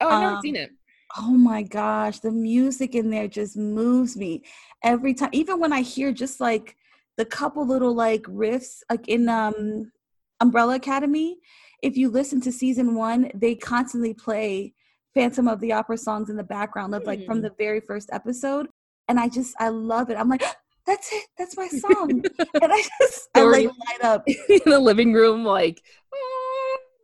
Oh, 0.00 0.08
I've 0.08 0.20
never 0.20 0.34
Um, 0.34 0.40
seen 0.42 0.56
it. 0.56 0.70
Oh 1.16 1.30
my 1.30 1.62
gosh, 1.62 2.18
the 2.18 2.32
music 2.32 2.94
in 2.94 3.08
there 3.08 3.28
just 3.28 3.56
moves 3.56 4.16
me 4.16 4.42
every 4.82 5.14
time. 5.14 5.30
Even 5.32 5.60
when 5.60 5.72
I 5.72 5.80
hear 5.80 6.12
just 6.12 6.40
like 6.40 6.76
the 7.16 7.24
couple 7.24 7.64
little 7.66 7.94
like 7.94 8.22
riffs, 8.24 8.82
like 8.90 9.06
in 9.08 9.28
um 9.28 9.92
Umbrella 10.40 10.74
Academy, 10.74 11.38
if 11.82 11.96
you 11.96 12.10
listen 12.10 12.40
to 12.42 12.52
season 12.52 12.94
one, 12.94 13.30
they 13.34 13.54
constantly 13.54 14.12
play 14.12 14.73
Phantom 15.14 15.48
of 15.48 15.60
the 15.60 15.72
Opera 15.72 15.96
songs 15.98 16.28
in 16.30 16.36
the 16.36 16.42
background 16.44 16.94
of 16.94 17.04
like 17.06 17.24
from 17.24 17.38
Hmm. 17.38 17.44
the 17.44 17.52
very 17.58 17.80
first 17.80 18.10
episode. 18.12 18.68
And 19.08 19.18
I 19.20 19.28
just 19.28 19.54
I 19.60 19.68
love 19.68 20.10
it. 20.10 20.16
I'm 20.16 20.28
like, 20.28 20.42
that's 20.86 21.12
it, 21.12 21.24
that's 21.38 21.56
my 21.56 21.68
song. 21.68 22.10
and 22.62 22.72
I 22.72 22.82
just 23.00 23.28
I 23.34 23.42
like 23.44 23.66
light 23.68 24.02
up. 24.02 24.24
in 24.48 24.60
the 24.66 24.78
living 24.80 25.12
room, 25.12 25.44
like, 25.44 25.82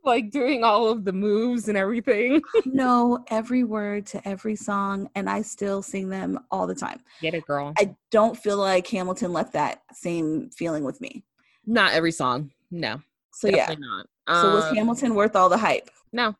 like 0.03 0.31
doing 0.31 0.63
all 0.63 0.87
of 0.89 1.05
the 1.05 1.13
moves 1.13 1.67
and 1.67 1.77
everything. 1.77 2.41
know 2.65 3.23
every 3.29 3.63
word 3.63 4.05
to 4.07 4.27
every 4.27 4.55
song, 4.55 5.09
and 5.15 5.29
I 5.29 5.41
still 5.43 5.81
sing 5.83 6.09
them 6.09 6.39
all 6.49 6.65
the 6.67 6.75
time. 6.75 7.01
Get 7.21 7.33
it, 7.35 7.45
girl. 7.45 7.73
I 7.77 7.95
don't 8.09 8.35
feel 8.37 8.57
like 8.57 8.87
Hamilton 8.87 9.31
left 9.31 9.53
that 9.53 9.83
same 9.93 10.49
feeling 10.49 10.83
with 10.83 10.99
me. 11.01 11.23
Not 11.67 11.93
every 11.93 12.11
song. 12.11 12.51
No, 12.71 13.01
So 13.33 13.47
yeah. 13.47 13.73
not. 13.77 14.07
So 14.41 14.53
was 14.55 14.63
Um, 14.65 14.75
Hamilton 14.75 15.13
worth 15.13 15.35
all 15.35 15.49
the 15.49 15.57
hype? 15.57 15.89
No, 16.11 16.35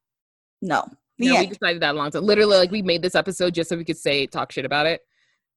No. 0.61 0.85
No, 1.29 1.39
we 1.39 1.47
decided 1.47 1.81
that 1.81 1.95
a 1.95 1.97
long 1.97 2.11
time. 2.11 2.23
Literally, 2.23 2.57
like 2.57 2.71
we 2.71 2.81
made 2.81 3.01
this 3.01 3.15
episode 3.15 3.53
just 3.53 3.69
so 3.69 3.77
we 3.77 3.85
could 3.85 3.97
say 3.97 4.27
talk 4.27 4.51
shit 4.51 4.65
about 4.65 4.85
it. 4.85 5.01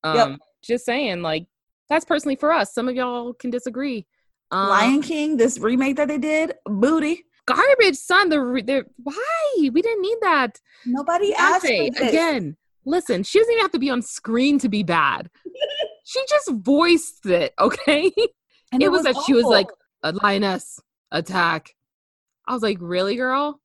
Um, 0.03 0.17
Yep. 0.17 0.39
just 0.63 0.85
saying, 0.85 1.23
like 1.23 1.47
That's 1.89 2.05
personally 2.05 2.37
for 2.37 2.53
us. 2.53 2.73
Some 2.75 2.89
of 2.89 2.95
y'all 2.95 3.35
can 3.35 3.51
disagree. 3.51 4.07
Um, 4.51 4.69
Lion 4.69 5.03
King, 5.03 5.37
this 5.37 5.59
remake 5.59 5.97
that 5.97 6.09
they 6.09 6.19
did, 6.19 6.55
booty. 6.67 7.25
Garbage, 7.47 7.97
son. 7.97 8.29
The, 8.31 8.37
the 8.65 8.85
why 9.03 9.55
we 9.57 9.83
didn't 9.83 10.03
need 10.03 10.19
that. 10.23 10.61
Nobody 10.87 11.35
asked 11.35 11.65
again. 11.67 12.57
Listen, 12.87 13.23
she 13.23 13.39
doesn't 13.39 13.53
even 13.53 13.63
have 13.63 13.73
to 13.73 13.79
be 13.79 13.91
on 13.91 14.03
screen 14.03 14.59
to 14.59 14.69
be 14.69 14.83
bad. 14.83 15.31
she 16.05 16.21
just 16.29 16.51
voiced 16.53 17.27
it, 17.27 17.55
okay? 17.59 18.13
And 18.73 18.83
it, 18.83 18.87
it 18.87 18.89
was, 18.91 18.99
was 18.99 19.05
that 19.05 19.11
awful. 19.17 19.23
she 19.25 19.33
was 19.35 19.45
like 19.47 19.69
a 20.03 20.13
lioness 20.13 20.81
attack. 21.11 21.75
I 22.47 22.53
was 22.53 22.63
like, 22.63 22.79
really, 22.81 23.17
girl? 23.17 23.61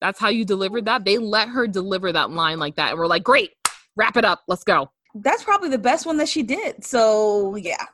That's 0.00 0.18
how 0.18 0.28
you 0.28 0.44
delivered 0.44 0.84
that? 0.84 1.04
They 1.04 1.18
let 1.18 1.48
her 1.48 1.66
deliver 1.66 2.12
that 2.12 2.30
line 2.30 2.58
like 2.58 2.76
that, 2.76 2.90
and 2.90 2.98
we're 2.98 3.06
like, 3.06 3.24
great, 3.24 3.50
wrap 3.96 4.16
it 4.16 4.24
up, 4.24 4.42
let's 4.48 4.64
go. 4.64 4.90
That's 5.14 5.42
probably 5.42 5.70
the 5.70 5.78
best 5.78 6.06
one 6.06 6.18
that 6.18 6.28
she 6.28 6.42
did. 6.42 6.84
So 6.84 7.56
yeah. 7.56 7.84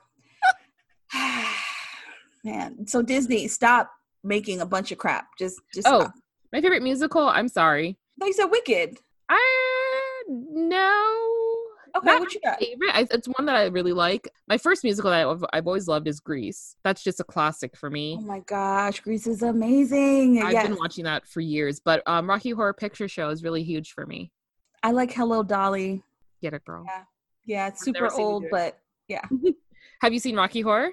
Man, 2.45 2.87
so 2.87 3.01
Disney, 3.01 3.49
stop 3.49 3.91
making 4.23 4.61
a 4.61 4.67
bunch 4.67 4.93
of 4.93 4.99
crap. 4.99 5.29
Just, 5.39 5.61
just. 5.73 5.89
Oh, 5.89 6.01
stop. 6.01 6.15
my 6.53 6.61
favorite 6.61 6.83
musical. 6.83 7.27
I'm 7.27 7.49
sorry. 7.49 7.97
No, 8.19 8.27
you 8.27 8.35
said 8.35 8.47
Wicked. 8.47 8.99
I 9.29 10.23
no. 10.29 11.24
Okay, 11.97 12.07
Not 12.07 12.21
what 12.21 12.35
you 12.35 12.41
got? 12.41 12.59
Favorite. 12.59 12.91
I, 12.93 13.07
it's 13.11 13.29
one 13.29 13.47
that 13.47 13.55
I 13.55 13.67
really 13.67 13.93
like. 13.93 14.29
My 14.49 14.59
first 14.59 14.83
musical 14.83 15.11
that 15.11 15.27
I've, 15.27 15.45
I've, 15.53 15.67
always 15.67 15.87
loved 15.87 16.09
is 16.09 16.19
Grease. 16.19 16.77
That's 16.83 17.05
just 17.05 17.21
a 17.21 17.25
classic 17.25 17.77
for 17.77 17.89
me. 17.89 18.17
Oh 18.19 18.23
my 18.23 18.41
gosh, 18.41 19.01
Grease 19.01 19.29
is 19.29 19.43
amazing. 19.43 20.43
I've 20.43 20.53
yes. 20.53 20.67
been 20.67 20.77
watching 20.77 21.05
that 21.05 21.27
for 21.27 21.41
years, 21.41 21.81
but 21.81 22.03
um, 22.07 22.29
Rocky 22.29 22.51
Horror 22.51 22.73
Picture 22.73 23.07
Show 23.07 23.29
is 23.29 23.45
really 23.45 23.63
huge 23.63 23.93
for 23.93 24.07
me. 24.07 24.33
I 24.83 24.91
like 24.91 25.13
Hello 25.13 25.43
Dolly. 25.43 26.03
Get 26.43 26.53
it, 26.53 26.65
girl. 26.65 26.85
Yeah, 26.87 27.05
yeah, 27.47 27.69
it's 27.69 27.85
super 27.85 28.13
old, 28.13 28.47
but 28.51 28.79
yeah. 29.09 29.23
Have 30.01 30.13
you 30.13 30.19
seen 30.19 30.37
Rocky 30.37 30.63
Horror? 30.63 30.91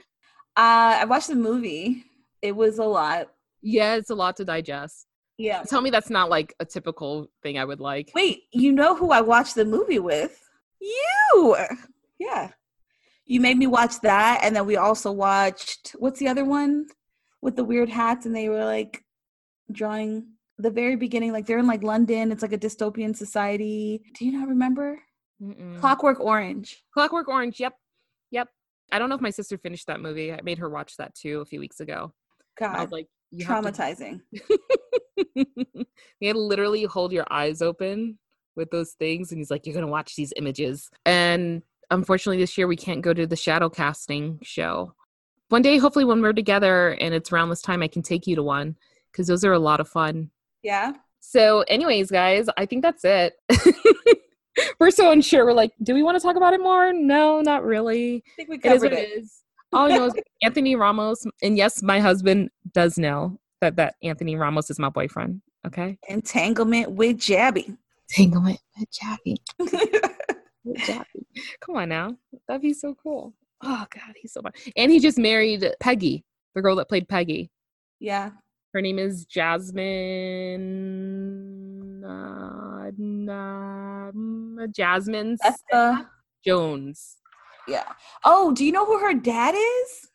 Uh, 0.56 1.00
I 1.02 1.06
watched 1.06 1.30
the 1.30 1.36
movie. 1.36 2.06
It 2.42 2.56
was 2.56 2.78
a 2.78 2.86
lot. 2.86 3.30
Yeah, 3.62 3.96
it's 3.96 4.10
a 4.10 4.16
lot 4.16 4.38
to 4.38 4.46
digest. 4.46 5.08
Yeah. 5.38 5.64
Tell 5.64 5.82
me 5.82 5.90
that's 5.90 6.10
not 6.10 6.30
like 6.30 6.54
a 6.60 6.66
typical 6.66 7.32
thing 7.42 7.58
I 7.58 7.66
would 7.66 7.80
like. 7.80 8.12
Wait, 8.14 8.44
you 8.52 8.72
know 8.72 8.96
who 8.96 9.12
I 9.12 9.22
watched 9.22 9.56
the 9.56 9.66
movie 9.66 10.00
with? 10.00 10.38
You. 10.82 11.58
Yeah. 12.20 12.50
You 13.26 13.40
made 13.40 13.58
me 13.58 13.68
watch 13.68 14.02
that. 14.02 14.42
And 14.44 14.56
then 14.56 14.66
we 14.66 14.76
also 14.76 15.12
watched, 15.12 15.96
what's 16.00 16.20
the 16.20 16.28
other 16.28 16.44
one 16.44 16.88
with 17.42 17.56
the 17.56 17.64
weird 17.64 17.90
hats? 17.90 18.26
And 18.26 18.36
they 18.36 18.50
were 18.50 18.66
like 18.66 19.04
drawing 19.72 20.28
the 20.58 20.72
very 20.72 20.96
beginning, 20.96 21.32
like 21.32 21.46
they're 21.46 21.60
in 21.60 21.68
like 21.68 21.84
London. 21.84 22.32
It's 22.32 22.42
like 22.42 22.54
a 22.54 22.58
dystopian 22.58 23.16
society. 23.16 24.02
Do 24.18 24.26
you 24.26 24.32
not 24.32 24.50
remember? 24.50 25.00
Mm-mm. 25.42 25.80
Clockwork 25.80 26.20
Orange. 26.20 26.84
Clockwork 26.94 27.28
Orange. 27.28 27.60
Yep. 27.60 27.74
Yep. 28.32 28.50
I 28.92 29.00
don't 29.00 29.10
know 29.10 29.16
if 29.16 29.22
my 29.22 29.30
sister 29.30 29.58
finished 29.58 29.88
that 29.88 30.02
movie. 30.02 30.34
I 30.34 30.40
made 30.44 30.58
her 30.60 30.70
watch 30.70 30.98
that 30.98 31.16
too 31.16 31.40
a 31.40 31.46
few 31.46 31.60
weeks 31.60 31.80
ago. 31.80 32.14
God. 32.60 32.76
I 32.76 32.82
was 32.84 32.92
like, 32.92 33.08
traumatizing. 33.34 34.20
To- 34.36 34.60
you 35.36 36.28
had 36.28 36.34
to 36.34 36.40
literally 36.40 36.84
hold 36.84 37.12
your 37.14 37.26
eyes 37.32 37.62
open 37.62 38.20
with 38.56 38.72
those 38.72 38.92
things 38.94 39.32
and 39.32 39.40
he's 39.40 39.52
like 39.52 39.66
you're 39.66 39.74
going 39.74 39.86
to 39.86 39.92
watch 39.92 40.16
these 40.16 40.34
images. 40.38 40.90
And 41.06 41.62
unfortunately 41.90 42.42
this 42.42 42.58
year 42.58 42.68
we 42.68 42.76
can't 42.76 43.02
go 43.02 43.14
to 43.14 43.28
the 43.28 43.36
shadow 43.36 43.70
casting 43.70 44.40
show. 44.42 44.94
One 45.50 45.62
day 45.62 45.78
hopefully 45.78 46.06
when 46.06 46.22
we're 46.22 46.34
together 46.34 46.90
and 47.00 47.14
it's 47.14 47.32
around 47.32 47.50
this 47.50 47.62
time 47.62 47.84
i 47.84 47.88
can 47.88 48.02
take 48.02 48.28
you 48.28 48.36
to 48.36 48.44
one 48.44 48.76
because 49.12 49.28
those 49.28 49.44
are 49.44 49.54
a 49.54 49.60
lot 49.60 49.80
of 49.80 49.88
fun. 49.88 50.30
Yeah. 50.64 50.94
So 51.20 51.62
anyways 51.68 52.12
guys 52.12 52.48
i 52.58 52.66
think 52.66 52.82
that's 52.82 53.06
it. 53.06 53.34
We're 54.80 54.92
so 54.92 55.12
unsure. 55.12 55.46
We're 55.46 55.54
like 55.54 55.72
do 55.82 55.94
we 55.94 56.04
want 56.04 56.20
to 56.20 56.22
talk 56.22 56.36
about 56.36 56.54
it 56.54 56.62
more? 56.62 56.94
No 56.94 57.42
not 57.42 57.64
really. 57.64 58.24
I 58.28 58.32
think 58.36 58.50
we 58.50 58.58
covered 58.58 58.94
it. 58.94 58.94
Is 58.94 58.94
it. 58.94 59.18
it. 59.18 59.20
is. 59.20 59.44
All 59.74 59.92
i 59.92 59.96
know 59.96 60.06
is 60.06 60.14
anthony 60.44 60.76
ramos 60.76 61.26
and 61.42 61.58
yes 61.58 61.82
my 61.82 62.00
husband 62.00 62.50
does 62.74 62.98
know 62.98 63.40
that 63.62 63.78
that 63.78 63.96
anthony 64.04 64.36
ramos 64.36 64.70
is 64.70 64.80
my 64.80 64.90
boyfriend 64.90 65.42
okay? 65.66 65.98
Entanglement 66.10 66.92
with 66.92 67.18
jabby 67.18 67.78
entanglement 68.12 68.60
with 68.78 68.92
Jackie. 68.92 69.38
with 69.60 70.78
Jackie. 70.86 71.26
Come 71.62 71.76
on 71.78 71.90
now. 71.90 72.16
That'd 72.48 72.62
be 72.62 72.74
so 72.74 72.96
cool. 73.02 73.34
Oh 73.64 73.86
God, 73.94 74.16
he's 74.20 74.34
so 74.34 74.42
fun. 74.42 74.54
And 74.76 74.92
he 74.92 75.00
just 75.00 75.18
married 75.18 75.66
Peggy, 75.80 76.24
the 76.56 76.62
girl 76.62 76.76
that 76.78 76.90
played 76.90 77.08
Peggy. 77.08 77.52
Yeah. 78.00 78.32
Her 78.74 78.82
name 78.82 79.00
is 79.00 79.26
Jasmine. 79.26 79.84
Uh, 82.04 82.92
nah, 82.98 84.12
Jasmine 84.74 85.38
Jones. 86.46 87.18
Yeah. 87.68 87.84
Oh, 88.26 88.52
do 88.54 88.66
you 88.66 88.72
know 88.72 88.86
who 88.86 88.98
her 89.00 89.14
dad 89.14 89.54
is? 89.56 90.08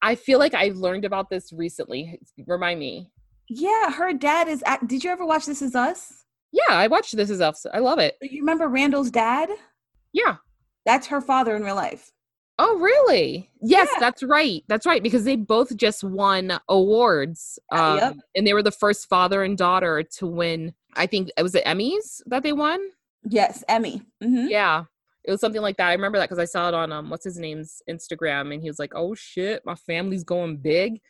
I 0.00 0.14
feel 0.14 0.38
like 0.38 0.54
I 0.54 0.70
learned 0.74 1.04
about 1.04 1.28
this 1.28 1.52
recently. 1.52 2.20
Remind 2.46 2.78
me. 2.78 3.10
Yeah, 3.48 3.90
her 3.90 4.12
dad 4.12 4.46
is. 4.46 4.62
Did 4.86 5.02
you 5.02 5.10
ever 5.10 5.26
watch 5.26 5.46
This 5.46 5.62
Is 5.62 5.74
Us? 5.74 6.24
Yeah, 6.52 6.74
I 6.74 6.86
watched 6.86 7.16
This 7.16 7.30
Is 7.30 7.40
Us. 7.40 7.66
I 7.72 7.78
love 7.78 7.98
it. 7.98 8.16
You 8.22 8.40
remember 8.40 8.68
Randall's 8.68 9.10
dad? 9.10 9.50
Yeah. 10.12 10.36
That's 10.86 11.06
her 11.08 11.20
father 11.20 11.54
in 11.56 11.62
real 11.62 11.74
life. 11.74 12.12
Oh, 12.58 12.76
really? 12.78 13.50
Yes, 13.62 13.88
yeah. 13.92 14.00
that's 14.00 14.22
right. 14.22 14.64
That's 14.66 14.84
right 14.84 15.02
because 15.02 15.24
they 15.24 15.36
both 15.36 15.76
just 15.76 16.02
won 16.02 16.58
awards. 16.68 17.58
Um, 17.70 17.98
yep. 17.98 18.16
And 18.34 18.46
they 18.46 18.52
were 18.52 18.64
the 18.64 18.72
first 18.72 19.08
father 19.08 19.44
and 19.44 19.56
daughter 19.56 20.02
to 20.02 20.26
win. 20.26 20.74
I 20.94 21.06
think 21.06 21.30
it 21.36 21.42
was 21.42 21.52
the 21.52 21.60
Emmys 21.60 22.20
that 22.26 22.42
they 22.42 22.52
won. 22.52 22.80
Yes, 23.28 23.62
Emmy. 23.68 24.02
Mm-hmm. 24.22 24.48
Yeah, 24.48 24.84
it 25.24 25.30
was 25.30 25.40
something 25.40 25.62
like 25.62 25.76
that. 25.76 25.88
I 25.88 25.92
remember 25.92 26.18
that 26.18 26.28
because 26.28 26.38
I 26.38 26.46
saw 26.46 26.68
it 26.68 26.74
on 26.74 26.90
um, 26.90 27.10
what's 27.10 27.24
his 27.24 27.38
name's 27.38 27.82
Instagram, 27.88 28.52
and 28.52 28.62
he 28.62 28.68
was 28.68 28.78
like, 28.78 28.92
"Oh 28.94 29.14
shit, 29.14 29.64
my 29.64 29.74
family's 29.74 30.24
going 30.24 30.56
big." 30.56 31.00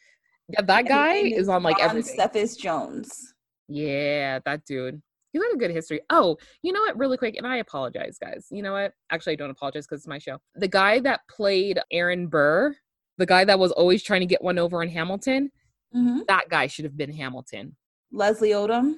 Yeah, 0.48 0.62
that 0.62 0.88
guy 0.88 1.16
is 1.16 1.48
on 1.48 1.62
like 1.62 1.80
everything. 1.80 2.16
Cephas 2.16 2.56
Jones. 2.56 3.34
Yeah, 3.68 4.40
that 4.44 4.64
dude. 4.64 5.02
He's 5.38 5.46
got 5.46 5.54
a 5.54 5.58
good 5.58 5.70
history. 5.70 6.00
Oh, 6.10 6.36
you 6.62 6.72
know 6.72 6.80
what? 6.80 6.98
Really 6.98 7.16
quick, 7.16 7.36
and 7.36 7.46
I 7.46 7.56
apologize, 7.58 8.18
guys. 8.20 8.48
You 8.50 8.62
know 8.62 8.72
what? 8.72 8.92
Actually, 9.10 9.34
I 9.34 9.36
don't 9.36 9.50
apologize 9.50 9.86
because 9.86 10.00
it's 10.00 10.08
my 10.08 10.18
show. 10.18 10.38
The 10.56 10.68
guy 10.68 10.98
that 11.00 11.20
played 11.30 11.78
Aaron 11.92 12.26
Burr, 12.26 12.74
the 13.18 13.26
guy 13.26 13.44
that 13.44 13.58
was 13.58 13.72
always 13.72 14.02
trying 14.02 14.20
to 14.20 14.26
get 14.26 14.42
one 14.42 14.58
over 14.58 14.82
in 14.82 14.88
Hamilton, 14.88 15.50
mm-hmm. 15.94 16.20
that 16.28 16.48
guy 16.48 16.66
should 16.66 16.84
have 16.84 16.96
been 16.96 17.12
Hamilton. 17.12 17.76
Leslie 18.10 18.50
Odom? 18.50 18.96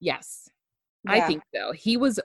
Yes. 0.00 0.48
Yeah. 1.04 1.12
I 1.12 1.20
think 1.22 1.42
so. 1.54 1.72
He 1.72 1.96
was 1.96 2.18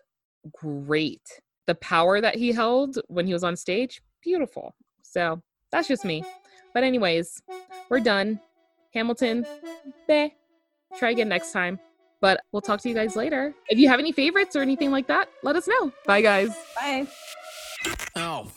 great. 0.54 1.22
The 1.68 1.76
power 1.76 2.22
that 2.22 2.36
he 2.36 2.52
held 2.52 2.98
when 3.08 3.28
he 3.28 3.34
was 3.34 3.44
on 3.44 3.56
stage, 3.56 4.02
beautiful. 4.24 4.74
So 5.02 5.42
that's 5.72 5.88
just 5.88 6.06
me. 6.06 6.24
But, 6.74 6.84
anyways, 6.84 7.42
we're 7.90 8.00
done. 8.00 8.40
Hamilton, 8.94 9.46
beh. 10.10 10.32
Try 10.98 11.12
again 11.12 11.30
next 11.30 11.52
time. 11.52 11.80
But 12.22 12.42
we'll 12.52 12.62
talk 12.62 12.82
to 12.82 12.90
you 12.90 12.96
guys 12.96 13.16
later. 13.16 13.54
If 13.70 13.80
you 13.80 13.88
have 13.88 14.00
any 14.00 14.12
favorites 14.12 14.56
or 14.56 14.62
anything 14.62 14.92
like 14.92 15.08
that, 15.08 15.30
let 15.44 15.56
us 15.56 15.68
know. 15.68 15.92
Bye, 16.06 16.22
guys. 16.22 16.50
Bye. 16.76 17.08
Oh, 18.16 18.48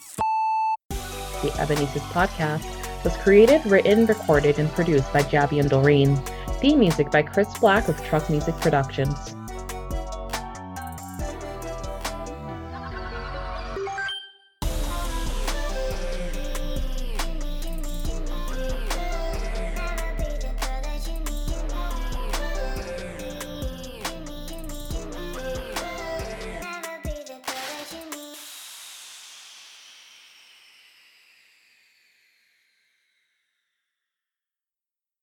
f- 0.91 1.43
the 1.43 1.49
Ebonistas 1.51 2.01
podcast 2.13 2.65
was 3.05 3.17
created, 3.19 3.65
written, 3.67 4.07
recorded, 4.07 4.59
and 4.59 4.71
produced 4.73 5.13
by 5.13 5.23
Jabby 5.23 5.61
and 5.61 5.71
Doreen. 5.71 6.17
Theme 6.61 6.79
music 6.81 7.11
by 7.11 7.23
Chris 7.23 7.57
Black 7.59 7.89
of 7.89 8.03
Truck 8.05 8.29
Music 8.31 8.55
Productions. 8.57 9.35